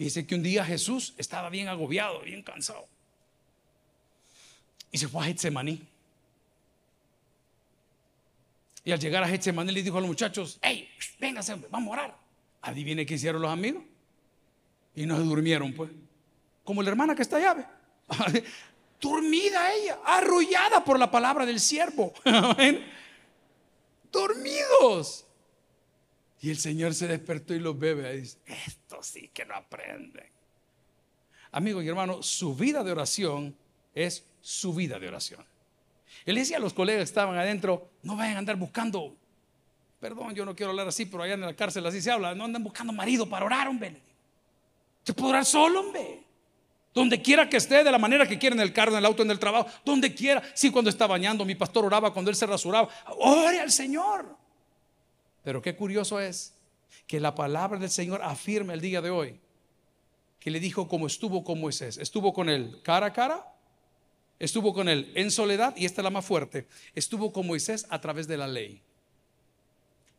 Dice 0.00 0.26
que 0.26 0.34
un 0.34 0.42
día 0.42 0.64
Jesús 0.64 1.12
estaba 1.18 1.50
bien 1.50 1.68
agobiado, 1.68 2.22
bien 2.22 2.42
cansado. 2.42 2.88
Y 4.90 4.96
se 4.96 5.08
fue 5.08 5.22
a 5.22 5.26
Getsemaní. 5.26 5.86
Y 8.82 8.92
al 8.92 8.98
llegar 8.98 9.22
a 9.22 9.28
Getsemaní 9.28 9.72
le 9.72 9.82
dijo 9.82 9.98
a 9.98 10.00
los 10.00 10.08
muchachos, 10.08 10.58
hey, 10.62 10.88
véngase, 11.18 11.54
vamos 11.68 11.90
a 11.90 11.92
orar. 11.92 12.16
Adivine 12.62 13.04
qué 13.04 13.12
hicieron 13.12 13.42
los 13.42 13.50
amigos. 13.50 13.82
Y 14.96 15.04
no 15.04 15.18
se 15.18 15.22
durmieron, 15.22 15.74
pues. 15.74 15.90
Como 16.64 16.82
la 16.82 16.88
hermana 16.88 17.14
que 17.14 17.20
está 17.20 17.36
allá. 17.36 17.70
Dormida 19.02 19.74
ella, 19.74 19.98
arrullada 20.02 20.82
por 20.82 20.98
la 20.98 21.10
palabra 21.10 21.44
del 21.44 21.60
siervo. 21.60 22.14
Dormidos. 24.10 25.26
Y 26.40 26.50
el 26.50 26.58
Señor 26.58 26.94
se 26.94 27.06
despertó 27.06 27.54
y 27.54 27.58
los 27.58 27.78
bebe. 27.78 28.14
Y 28.14 28.20
dice, 28.20 28.38
esto 28.46 29.02
sí 29.02 29.30
que 29.32 29.44
no 29.44 29.54
aprenden. 29.54 30.28
Amigo 31.52 31.82
y 31.82 31.88
hermano, 31.88 32.22
su 32.22 32.54
vida 32.54 32.82
de 32.82 32.92
oración 32.92 33.56
es 33.94 34.24
su 34.40 34.74
vida 34.74 34.98
de 34.98 35.08
oración. 35.08 35.44
Él 36.24 36.36
decía 36.36 36.56
a 36.56 36.60
los 36.60 36.72
colegas 36.72 37.00
que 37.00 37.04
estaban 37.04 37.36
adentro, 37.36 37.90
no 38.02 38.16
vayan 38.16 38.36
a 38.36 38.38
andar 38.38 38.56
buscando 38.56 39.16
Perdón, 40.00 40.34
yo 40.34 40.46
no 40.46 40.56
quiero 40.56 40.70
hablar 40.70 40.88
así, 40.88 41.04
pero 41.04 41.22
allá 41.22 41.34
en 41.34 41.42
la 41.42 41.54
cárcel 41.54 41.84
así 41.84 42.00
se 42.00 42.10
habla. 42.10 42.34
No 42.34 42.44
andan 42.44 42.64
buscando 42.64 42.90
marido 42.92 43.28
para 43.28 43.44
orar, 43.44 43.68
hombre. 43.68 44.00
Se 45.02 45.12
puede 45.12 45.30
orar 45.30 45.44
solo, 45.44 45.80
hombre. 45.80 46.24
Donde 46.94 47.20
quiera 47.20 47.48
que 47.48 47.58
esté, 47.58 47.84
de 47.84 47.92
la 47.92 47.98
manera 47.98 48.26
que 48.26 48.38
quiera, 48.38 48.56
en 48.56 48.62
el 48.62 48.72
carro, 48.72 48.92
en 48.92 48.98
el 48.98 49.04
auto, 49.04 49.22
en 49.22 49.30
el 49.30 49.38
trabajo, 49.38 49.68
donde 49.84 50.14
quiera. 50.14 50.42
Sí, 50.54 50.70
cuando 50.70 50.88
está 50.88 51.06
bañando, 51.06 51.44
mi 51.44 51.54
pastor 51.54 51.84
oraba 51.84 52.12
cuando 52.14 52.30
él 52.30 52.36
se 52.36 52.46
rasuraba. 52.46 52.88
Ore 53.18 53.60
al 53.60 53.70
Señor. 53.70 54.39
Pero 55.50 55.62
qué 55.62 55.74
curioso 55.74 56.20
es 56.20 56.54
que 57.08 57.18
la 57.18 57.34
palabra 57.34 57.76
del 57.76 57.90
Señor 57.90 58.22
afirma 58.22 58.72
el 58.72 58.80
día 58.80 59.00
de 59.00 59.10
hoy 59.10 59.40
que 60.38 60.48
le 60.48 60.60
dijo 60.60 60.86
como 60.86 61.08
estuvo 61.08 61.42
con 61.42 61.60
Moisés. 61.60 61.98
Estuvo 61.98 62.32
con 62.32 62.48
él 62.48 62.78
cara 62.84 63.06
a 63.06 63.12
cara, 63.12 63.52
estuvo 64.38 64.72
con 64.72 64.88
él 64.88 65.10
en 65.16 65.28
soledad, 65.32 65.74
y 65.76 65.86
esta 65.86 66.02
es 66.02 66.04
la 66.04 66.10
más 66.10 66.24
fuerte, 66.24 66.68
estuvo 66.94 67.32
con 67.32 67.48
Moisés 67.48 67.84
a 67.90 68.00
través 68.00 68.28
de 68.28 68.36
la 68.36 68.46
ley. 68.46 68.80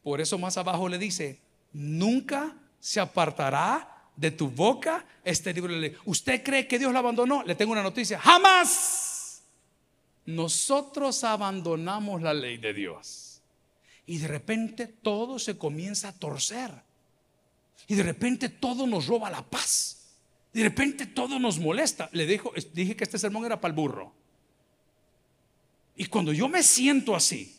Por 0.03 0.19
eso 0.19 0.37
más 0.37 0.57
abajo 0.57 0.89
le 0.89 0.97
dice, 0.97 1.39
nunca 1.71 2.53
se 2.81 2.99
apartará 2.99 4.09
de 4.17 4.31
tu 4.31 4.49
boca 4.49 5.05
este 5.23 5.53
libro 5.53 5.73
de 5.73 5.79
ley. 5.79 5.95
¿Usted 6.03 6.43
cree 6.43 6.67
que 6.67 6.77
Dios 6.77 6.91
lo 6.91 6.99
abandonó? 6.99 7.41
Le 7.43 7.55
tengo 7.55 7.71
una 7.71 7.83
noticia, 7.83 8.19
jamás. 8.19 9.43
Nosotros 10.25 11.23
abandonamos 11.23 12.21
la 12.21 12.33
ley 12.33 12.57
de 12.57 12.73
Dios. 12.73 13.30
Y 14.11 14.17
de 14.17 14.27
repente 14.27 14.87
todo 14.87 15.39
se 15.39 15.57
comienza 15.57 16.09
a 16.09 16.11
torcer. 16.11 16.69
Y 17.87 17.95
de 17.95 18.03
repente 18.03 18.49
todo 18.49 18.85
nos 18.85 19.07
roba 19.07 19.29
la 19.29 19.41
paz. 19.41 20.17
De 20.51 20.63
repente 20.63 21.05
todo 21.05 21.39
nos 21.39 21.59
molesta. 21.59 22.09
Le 22.11 22.25
dijo, 22.25 22.51
dije 22.73 22.97
que 22.97 23.05
este 23.05 23.17
sermón 23.17 23.45
era 23.45 23.61
para 23.61 23.71
el 23.71 23.75
burro. 23.77 24.13
Y 25.95 26.07
cuando 26.07 26.33
yo 26.33 26.49
me 26.49 26.61
siento 26.61 27.15
así, 27.15 27.55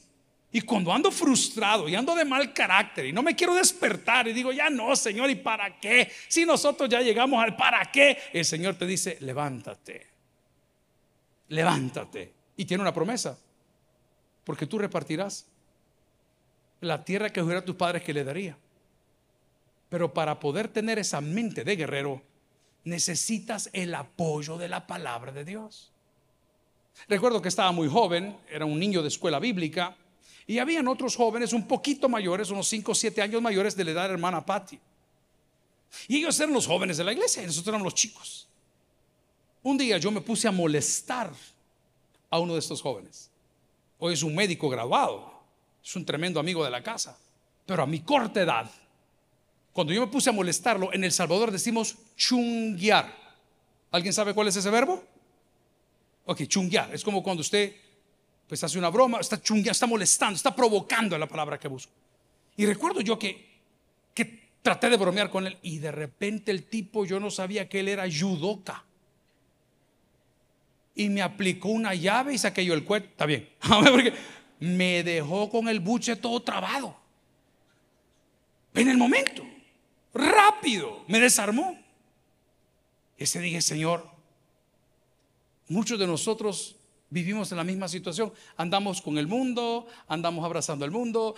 y 0.52 0.60
cuando 0.60 0.92
ando 0.92 1.10
frustrado 1.10 1.88
y 1.88 1.94
ando 1.94 2.14
de 2.14 2.26
mal 2.26 2.52
carácter 2.52 3.06
y 3.06 3.14
no 3.14 3.22
me 3.22 3.34
quiero 3.34 3.54
despertar 3.54 4.28
y 4.28 4.34
digo, 4.34 4.52
ya 4.52 4.68
no, 4.68 4.94
Señor, 4.94 5.30
¿y 5.30 5.36
para 5.36 5.80
qué? 5.80 6.12
Si 6.28 6.44
nosotros 6.44 6.90
ya 6.90 7.00
llegamos 7.00 7.42
al 7.42 7.56
para 7.56 7.90
qué, 7.90 8.18
el 8.30 8.44
Señor 8.44 8.74
te 8.74 8.86
dice, 8.86 9.16
levántate, 9.20 10.06
levántate. 11.48 12.34
Y 12.58 12.66
tiene 12.66 12.82
una 12.82 12.92
promesa, 12.92 13.38
porque 14.44 14.66
tú 14.66 14.78
repartirás 14.78 15.46
la 16.82 17.04
tierra 17.04 17.30
que 17.30 17.40
a 17.40 17.64
tus 17.64 17.76
padres 17.76 18.02
que 18.02 18.12
le 18.12 18.24
daría. 18.24 18.56
Pero 19.88 20.12
para 20.12 20.38
poder 20.38 20.68
tener 20.68 20.98
esa 20.98 21.20
mente 21.20 21.64
de 21.64 21.76
guerrero, 21.76 22.22
necesitas 22.84 23.70
el 23.72 23.94
apoyo 23.94 24.58
de 24.58 24.68
la 24.68 24.86
palabra 24.86 25.32
de 25.32 25.44
Dios. 25.44 25.92
Recuerdo 27.08 27.40
que 27.40 27.48
estaba 27.48 27.72
muy 27.72 27.88
joven, 27.88 28.36
era 28.50 28.64
un 28.64 28.78
niño 28.78 29.00
de 29.00 29.08
escuela 29.08 29.38
bíblica, 29.38 29.96
y 30.46 30.58
habían 30.58 30.88
otros 30.88 31.14
jóvenes 31.14 31.52
un 31.52 31.68
poquito 31.68 32.08
mayores, 32.08 32.50
unos 32.50 32.66
5 32.68 32.92
o 32.92 32.94
7 32.94 33.22
años 33.22 33.40
mayores 33.40 33.76
de 33.76 33.84
la 33.84 33.92
edad 33.92 34.10
hermana 34.10 34.44
Patty. 34.44 34.78
Y 36.08 36.16
ellos 36.16 36.38
eran 36.40 36.52
los 36.52 36.66
jóvenes 36.66 36.96
de 36.96 37.04
la 37.04 37.12
iglesia 37.12 37.42
y 37.42 37.46
nosotros 37.46 37.68
éramos 37.68 37.84
los 37.84 37.94
chicos. 37.94 38.48
Un 39.62 39.78
día 39.78 39.98
yo 39.98 40.10
me 40.10 40.20
puse 40.20 40.48
a 40.48 40.52
molestar 40.52 41.32
a 42.28 42.38
uno 42.40 42.54
de 42.54 42.58
estos 42.58 42.82
jóvenes. 42.82 43.30
Hoy 43.98 44.14
es 44.14 44.22
un 44.24 44.34
médico 44.34 44.68
graduado, 44.68 45.31
es 45.84 45.96
un 45.96 46.04
tremendo 46.04 46.40
amigo 46.40 46.64
de 46.64 46.70
la 46.70 46.82
casa, 46.82 47.18
pero 47.66 47.82
a 47.82 47.86
mi 47.86 48.00
corta 48.00 48.40
edad 48.40 48.70
cuando 49.72 49.92
yo 49.92 50.02
me 50.02 50.06
puse 50.06 50.30
a 50.30 50.32
molestarlo, 50.32 50.92
en 50.92 51.02
El 51.04 51.12
Salvador 51.12 51.50
decimos 51.50 51.96
chunguear. 52.16 53.10
¿Alguien 53.90 54.12
sabe 54.12 54.34
cuál 54.34 54.48
es 54.48 54.56
ese 54.56 54.70
verbo? 54.70 55.02
Ok, 56.26 56.42
chunguear. 56.42 56.94
Es 56.94 57.02
como 57.02 57.22
cuando 57.22 57.40
usted 57.40 57.74
pues 58.46 58.62
hace 58.62 58.78
una 58.78 58.90
broma, 58.90 59.18
está 59.20 59.40
chungueando, 59.40 59.72
está 59.72 59.86
molestando, 59.86 60.36
está 60.36 60.54
provocando 60.54 61.16
la 61.16 61.26
palabra 61.26 61.58
que 61.58 61.68
busco. 61.68 61.92
Y 62.54 62.66
recuerdo 62.66 63.00
yo 63.00 63.18
que, 63.18 63.48
que 64.12 64.50
traté 64.60 64.90
de 64.90 64.98
bromear 64.98 65.30
con 65.30 65.46
él 65.46 65.56
y 65.62 65.78
de 65.78 65.90
repente 65.90 66.50
el 66.50 66.64
tipo, 66.64 67.06
yo 67.06 67.18
no 67.18 67.30
sabía 67.30 67.66
que 67.66 67.80
él 67.80 67.88
era 67.88 68.04
judoka. 68.06 68.84
Y 70.94 71.08
me 71.08 71.22
aplicó 71.22 71.68
una 71.68 71.94
llave 71.94 72.34
y 72.34 72.38
saqué 72.38 72.62
yo 72.62 72.74
el 72.74 72.84
cuento. 72.84 73.08
Está 73.08 73.24
bien. 73.24 73.48
Porque 73.66 74.12
me 74.62 75.02
dejó 75.02 75.50
con 75.50 75.68
el 75.68 75.80
buche 75.80 76.14
todo 76.14 76.40
trabado. 76.40 76.96
En 78.74 78.88
el 78.88 78.96
momento 78.96 79.42
rápido, 80.14 81.02
me 81.08 81.18
desarmó. 81.18 81.76
Ese 83.18 83.40
dije, 83.40 83.60
Señor, 83.60 84.08
muchos 85.66 85.98
de 85.98 86.06
nosotros 86.06 86.76
vivimos 87.10 87.50
en 87.50 87.58
la 87.58 87.64
misma 87.64 87.88
situación. 87.88 88.32
Andamos 88.56 89.02
con 89.02 89.18
el 89.18 89.26
mundo, 89.26 89.88
andamos 90.06 90.44
abrazando 90.44 90.84
el 90.84 90.92
mundo, 90.92 91.34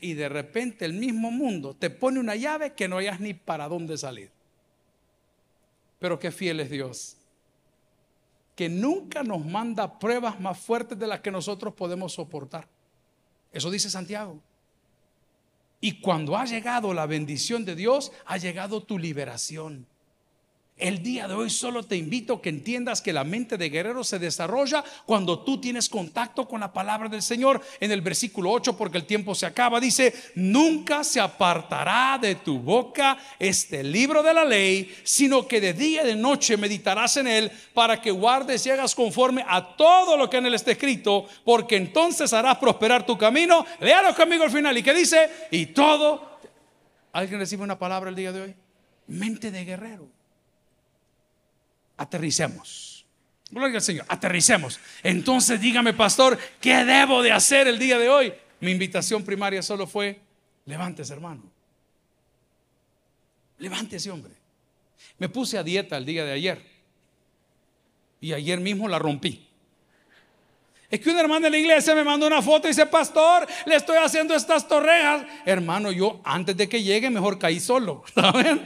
y 0.00 0.14
de 0.14 0.30
repente 0.30 0.86
el 0.86 0.94
mismo 0.94 1.30
mundo 1.30 1.76
te 1.78 1.90
pone 1.90 2.20
una 2.20 2.36
llave 2.36 2.72
que 2.72 2.88
no 2.88 2.96
hayas 2.96 3.20
ni 3.20 3.34
para 3.34 3.68
dónde 3.68 3.98
salir. 3.98 4.30
Pero 5.98 6.18
qué 6.18 6.32
fiel 6.32 6.60
es 6.60 6.70
Dios, 6.70 7.18
que 8.54 8.68
nunca 8.68 9.22
nos 9.22 9.44
manda 9.44 9.98
pruebas 9.98 10.40
más 10.40 10.58
fuertes 10.58 10.98
de 10.98 11.06
las 11.06 11.20
que 11.20 11.30
nosotros 11.30 11.74
podemos 11.74 12.12
soportar. 12.12 12.68
Eso 13.52 13.70
dice 13.70 13.90
Santiago. 13.90 14.40
Y 15.80 16.00
cuando 16.00 16.36
ha 16.36 16.44
llegado 16.44 16.94
la 16.94 17.06
bendición 17.06 17.64
de 17.64 17.74
Dios, 17.74 18.12
ha 18.24 18.36
llegado 18.36 18.82
tu 18.82 18.98
liberación. 18.98 19.86
El 20.82 21.00
día 21.00 21.28
de 21.28 21.34
hoy 21.34 21.48
solo 21.48 21.84
te 21.84 21.94
invito 21.94 22.34
a 22.34 22.42
que 22.42 22.48
entiendas 22.48 23.00
que 23.00 23.12
la 23.12 23.22
mente 23.22 23.56
de 23.56 23.70
guerrero 23.70 24.02
se 24.02 24.18
desarrolla 24.18 24.82
cuando 25.06 25.38
tú 25.38 25.60
tienes 25.60 25.88
contacto 25.88 26.48
con 26.48 26.58
la 26.58 26.72
palabra 26.72 27.08
del 27.08 27.22
Señor. 27.22 27.60
En 27.78 27.92
el 27.92 28.00
versículo 28.00 28.50
8, 28.50 28.76
porque 28.76 28.98
el 28.98 29.04
tiempo 29.04 29.32
se 29.36 29.46
acaba, 29.46 29.78
dice, 29.78 30.12
nunca 30.34 31.04
se 31.04 31.20
apartará 31.20 32.18
de 32.20 32.34
tu 32.34 32.58
boca 32.58 33.16
este 33.38 33.84
libro 33.84 34.24
de 34.24 34.34
la 34.34 34.44
ley, 34.44 34.92
sino 35.04 35.46
que 35.46 35.60
de 35.60 35.72
día 35.72 36.02
y 36.02 36.06
de 36.06 36.16
noche 36.16 36.56
meditarás 36.56 37.16
en 37.16 37.28
él 37.28 37.52
para 37.72 38.00
que 38.00 38.10
guardes 38.10 38.66
y 38.66 38.70
hagas 38.70 38.96
conforme 38.96 39.44
a 39.46 39.76
todo 39.76 40.16
lo 40.16 40.28
que 40.28 40.38
en 40.38 40.46
él 40.46 40.54
está 40.54 40.72
escrito, 40.72 41.26
porque 41.44 41.76
entonces 41.76 42.32
harás 42.32 42.58
prosperar 42.58 43.06
tu 43.06 43.16
camino. 43.16 43.64
Léalo 43.78 44.16
conmigo 44.16 44.42
al 44.42 44.50
final. 44.50 44.76
¿Y 44.76 44.82
qué 44.82 44.94
dice? 44.94 45.30
Y 45.52 45.66
todo. 45.66 46.40
¿Alguien 47.12 47.38
recibe 47.38 47.62
una 47.62 47.78
palabra 47.78 48.10
el 48.10 48.16
día 48.16 48.32
de 48.32 48.40
hoy? 48.40 48.54
Mente 49.06 49.52
de 49.52 49.64
guerrero 49.64 50.21
aterricemos. 52.02 53.06
Gloria 53.50 53.76
al 53.76 53.82
Señor, 53.82 54.04
aterricemos. 54.08 54.80
Entonces 55.02 55.60
dígame, 55.60 55.92
pastor, 55.92 56.38
¿qué 56.60 56.84
debo 56.84 57.22
de 57.22 57.32
hacer 57.32 57.68
el 57.68 57.78
día 57.78 57.98
de 57.98 58.08
hoy? 58.08 58.32
Mi 58.60 58.70
invitación 58.70 59.24
primaria 59.24 59.62
solo 59.62 59.86
fue, 59.86 60.20
levántese 60.66 61.12
hermano. 61.12 61.42
Levántese 63.58 64.10
hombre. 64.10 64.32
Me 65.18 65.28
puse 65.28 65.58
a 65.58 65.62
dieta 65.62 65.96
el 65.96 66.04
día 66.04 66.24
de 66.24 66.32
ayer. 66.32 66.62
Y 68.20 68.32
ayer 68.32 68.58
mismo 68.60 68.88
la 68.88 68.98
rompí. 68.98 69.48
Es 70.90 71.00
que 71.00 71.10
una 71.10 71.20
hermana 71.20 71.46
de 71.46 71.50
la 71.50 71.58
iglesia 71.58 71.94
me 71.94 72.04
mandó 72.04 72.26
una 72.26 72.42
foto 72.42 72.68
y 72.68 72.70
dice, 72.70 72.86
pastor, 72.86 73.46
le 73.66 73.76
estoy 73.76 73.96
haciendo 73.96 74.34
estas 74.34 74.66
torrejas. 74.66 75.24
Hermano, 75.44 75.90
yo 75.90 76.20
antes 76.24 76.56
de 76.56 76.68
que 76.68 76.82
llegue 76.82 77.10
mejor 77.10 77.38
caí 77.38 77.60
solo. 77.60 78.04
¿Saben? 78.14 78.62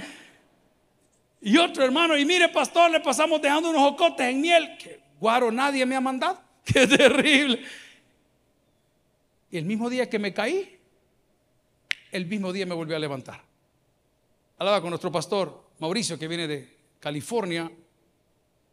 Y 1.47 1.59
otro 1.59 1.85
hermano, 1.85 2.17
y 2.17 2.25
mire, 2.25 2.49
pastor, 2.49 2.91
le 2.91 2.99
pasamos 2.99 3.41
dejando 3.41 3.71
unos 3.71 3.81
jocotes 3.81 4.27
en 4.27 4.41
miel. 4.41 4.77
Que 4.79 5.01
guaro, 5.21 5.53
nadie 5.53 5.87
me 5.87 5.95
ha 5.95 6.01
mandado. 6.01 6.41
Qué 6.65 6.89
terrible. 6.89 7.65
Y 9.53 9.57
el 9.57 9.65
mismo 9.65 9.89
día 9.89 10.11
que 10.11 10.19
me 10.19 10.35
caí, 10.35 10.77
el 12.11 12.27
mismo 12.27 12.53
día 12.53 12.67
me 12.67 12.75
volví 12.75 12.95
a 12.95 12.99
levantar. 12.99 13.45
Hablaba 14.59 14.81
con 14.81 14.91
nuestro 14.91 15.13
pastor 15.13 15.71
Mauricio, 15.79 16.19
que 16.19 16.27
viene 16.27 16.49
de 16.49 16.79
California. 16.99 17.71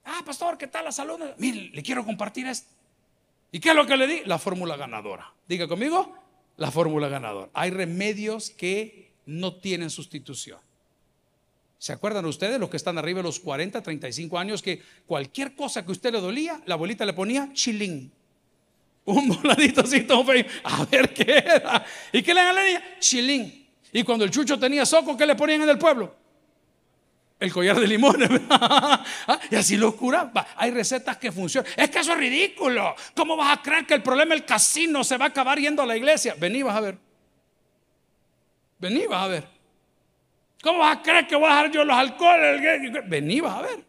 Ah, 0.05 0.23
pastor, 0.25 0.57
¿qué 0.57 0.65
tal 0.65 0.85
la 0.85 0.91
salud? 0.91 1.19
Mire, 1.37 1.69
le 1.75 1.83
quiero 1.83 2.03
compartir 2.03 2.47
esto. 2.47 2.71
¿Y 3.51 3.59
qué 3.59 3.69
es 3.69 3.75
lo 3.75 3.85
que 3.85 3.95
le 3.95 4.07
di? 4.07 4.21
La 4.25 4.39
fórmula 4.39 4.77
ganadora. 4.77 5.31
Diga 5.47 5.67
conmigo, 5.67 6.17
la 6.57 6.71
fórmula 6.71 7.07
ganadora. 7.07 7.51
Hay 7.53 7.69
remedios 7.69 8.49
que 8.49 9.11
no 9.27 9.57
tienen 9.57 9.91
sustitución. 9.91 10.57
¿Se 11.83 11.91
acuerdan 11.91 12.23
ustedes 12.23 12.57
los 12.61 12.69
que 12.69 12.77
están 12.77 12.97
arriba 12.97 13.17
de 13.17 13.23
los 13.23 13.41
40, 13.41 13.83
35 13.83 14.39
años 14.39 14.61
que 14.61 14.81
cualquier 15.05 15.53
cosa 15.53 15.85
que 15.85 15.91
usted 15.91 16.13
le 16.13 16.21
dolía, 16.21 16.61
la 16.65 16.75
abuelita 16.75 17.05
le 17.05 17.11
ponía 17.11 17.49
chilín? 17.51 18.09
Un 19.03 19.27
voladito 19.27 19.81
así 19.81 19.99
todo 20.03 20.23
feo. 20.23 20.45
A 20.63 20.85
ver 20.85 21.13
qué 21.13 21.43
era. 21.45 21.85
¿Y 22.13 22.23
qué 22.23 22.33
le 22.33 22.41
dan? 22.41 22.55
Chilín. 22.99 23.67
Y 23.91 24.01
cuando 24.03 24.23
el 24.23 24.31
chucho 24.31 24.57
tenía 24.57 24.85
soco, 24.85 25.17
¿qué 25.17 25.25
le 25.25 25.35
ponían 25.35 25.63
en 25.63 25.67
el 25.71 25.77
pueblo? 25.77 26.15
El 27.37 27.51
collar 27.51 27.77
de 27.77 27.85
limones. 27.85 28.29
Y 29.51 29.55
así 29.57 29.75
lo 29.75 29.93
curaba. 29.97 30.47
Hay 30.55 30.71
recetas 30.71 31.17
que 31.17 31.33
funcionan. 31.33 31.69
Es 31.75 31.89
que 31.89 31.99
eso 31.99 32.13
es 32.13 32.17
ridículo. 32.17 32.95
¿Cómo 33.13 33.35
vas 33.35 33.57
a 33.57 33.61
creer 33.61 33.85
que 33.85 33.95
el 33.95 34.01
problema 34.01 34.35
del 34.35 34.45
casino 34.45 35.03
se 35.03 35.17
va 35.17 35.25
a 35.25 35.27
acabar 35.27 35.59
yendo 35.59 35.81
a 35.81 35.85
la 35.85 35.97
iglesia? 35.97 36.33
Vení, 36.39 36.63
vas 36.63 36.77
a 36.77 36.79
ver. 36.79 36.97
Vení, 38.79 39.05
vas 39.05 39.21
a 39.21 39.27
ver. 39.27 39.62
¿Cómo 40.63 40.79
vas 40.79 40.97
a 40.97 41.01
creer 41.01 41.27
que 41.27 41.35
voy 41.35 41.45
a 41.45 41.55
dejar 41.55 41.71
yo 41.71 41.83
los 41.83 41.95
alcoholes? 41.95 42.61
Vení, 43.09 43.41
vas 43.41 43.57
a 43.57 43.61
ver. 43.63 43.83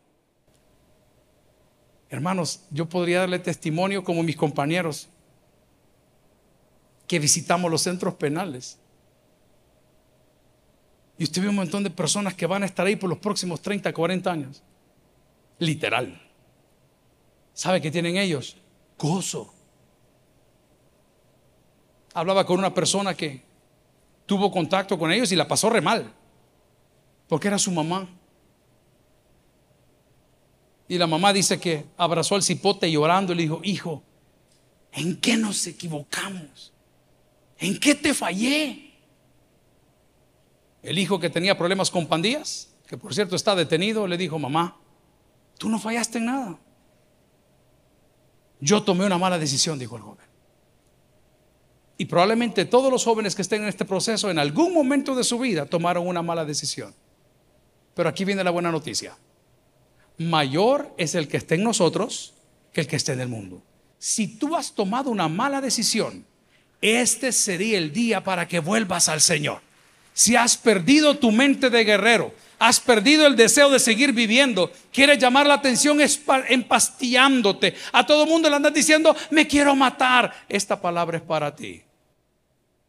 Hermanos, 2.10 2.66
yo 2.70 2.88
podría 2.88 3.20
darle 3.20 3.38
testimonio 3.38 4.02
como 4.02 4.24
mis 4.24 4.36
compañeros 4.36 5.08
que 7.06 7.20
visitamos 7.20 7.70
los 7.70 7.80
centros 7.80 8.14
penales. 8.14 8.76
Y 11.16 11.22
usted 11.22 11.42
ve 11.42 11.48
un 11.48 11.54
montón 11.54 11.84
de 11.84 11.90
personas 11.90 12.34
que 12.34 12.44
van 12.44 12.64
a 12.64 12.66
estar 12.66 12.84
ahí 12.84 12.96
por 12.96 13.08
los 13.08 13.20
próximos 13.20 13.62
30, 13.62 13.92
40 13.92 14.32
años. 14.32 14.62
Literal. 15.60 16.20
¿Sabe 17.52 17.80
qué 17.80 17.92
tienen 17.92 18.16
ellos? 18.16 18.56
Gozo. 18.98 19.54
Hablaba 22.14 22.44
con 22.44 22.58
una 22.58 22.74
persona 22.74 23.14
que 23.14 23.42
tuvo 24.26 24.50
contacto 24.50 24.98
con 24.98 25.12
ellos 25.12 25.30
y 25.30 25.36
la 25.36 25.46
pasó 25.46 25.70
re 25.70 25.80
mal. 25.80 26.12
Porque 27.28 27.48
era 27.48 27.58
su 27.58 27.70
mamá. 27.70 28.08
Y 30.88 30.98
la 30.98 31.06
mamá 31.06 31.32
dice 31.32 31.58
que 31.58 31.86
abrazó 31.96 32.34
al 32.34 32.42
cipote 32.42 32.90
llorando 32.90 33.32
y 33.32 33.36
le 33.36 33.42
dijo, 33.42 33.60
hijo, 33.64 34.02
¿en 34.92 35.20
qué 35.20 35.36
nos 35.36 35.66
equivocamos? 35.66 36.72
¿En 37.58 37.78
qué 37.80 37.94
te 37.94 38.12
fallé? 38.12 38.92
El 40.82 40.98
hijo 40.98 41.18
que 41.18 41.30
tenía 41.30 41.56
problemas 41.56 41.90
con 41.90 42.06
pandillas, 42.06 42.74
que 42.86 42.98
por 42.98 43.14
cierto 43.14 43.36
está 43.36 43.54
detenido, 43.54 44.06
le 44.06 44.18
dijo, 44.18 44.38
mamá, 44.38 44.76
tú 45.56 45.70
no 45.70 45.78
fallaste 45.78 46.18
en 46.18 46.26
nada. 46.26 46.58
Yo 48.60 48.82
tomé 48.82 49.06
una 49.06 49.18
mala 49.18 49.38
decisión, 49.38 49.78
dijo 49.78 49.96
el 49.96 50.02
joven. 50.02 50.24
Y 51.96 52.06
probablemente 52.06 52.64
todos 52.64 52.90
los 52.90 53.04
jóvenes 53.04 53.34
que 53.34 53.42
estén 53.42 53.62
en 53.62 53.68
este 53.68 53.84
proceso 53.84 54.30
en 54.30 54.38
algún 54.38 54.74
momento 54.74 55.14
de 55.14 55.24
su 55.24 55.38
vida 55.38 55.66
tomaron 55.66 56.06
una 56.06 56.22
mala 56.22 56.44
decisión. 56.44 56.94
Pero 57.94 58.08
aquí 58.08 58.24
viene 58.24 58.44
la 58.44 58.50
buena 58.50 58.72
noticia. 58.72 59.16
Mayor 60.18 60.94
es 60.96 61.14
el 61.14 61.28
que 61.28 61.36
esté 61.36 61.56
en 61.56 61.64
nosotros 61.64 62.34
que 62.72 62.80
el 62.82 62.86
que 62.86 62.96
esté 62.96 63.12
en 63.12 63.20
el 63.20 63.28
mundo. 63.28 63.62
Si 63.98 64.26
tú 64.26 64.54
has 64.56 64.74
tomado 64.74 65.10
una 65.10 65.28
mala 65.28 65.60
decisión, 65.60 66.26
este 66.80 67.32
sería 67.32 67.78
el 67.78 67.92
día 67.92 68.22
para 68.22 68.46
que 68.46 68.58
vuelvas 68.58 69.08
al 69.08 69.20
Señor. 69.20 69.62
Si 70.12 70.36
has 70.36 70.56
perdido 70.56 71.18
tu 71.18 71.32
mente 71.32 71.70
de 71.70 71.84
guerrero, 71.84 72.34
has 72.58 72.78
perdido 72.80 73.26
el 73.26 73.36
deseo 73.36 73.70
de 73.70 73.78
seguir 73.78 74.12
viviendo, 74.12 74.70
quieres 74.92 75.18
llamar 75.18 75.46
la 75.46 75.54
atención 75.54 75.98
empastillándote, 76.48 77.74
a 77.92 78.06
todo 78.06 78.26
mundo 78.26 78.48
le 78.48 78.56
andas 78.56 78.74
diciendo, 78.74 79.16
me 79.30 79.46
quiero 79.46 79.74
matar, 79.74 80.32
esta 80.48 80.80
palabra 80.80 81.18
es 81.18 81.22
para 81.22 81.54
ti. 81.54 81.82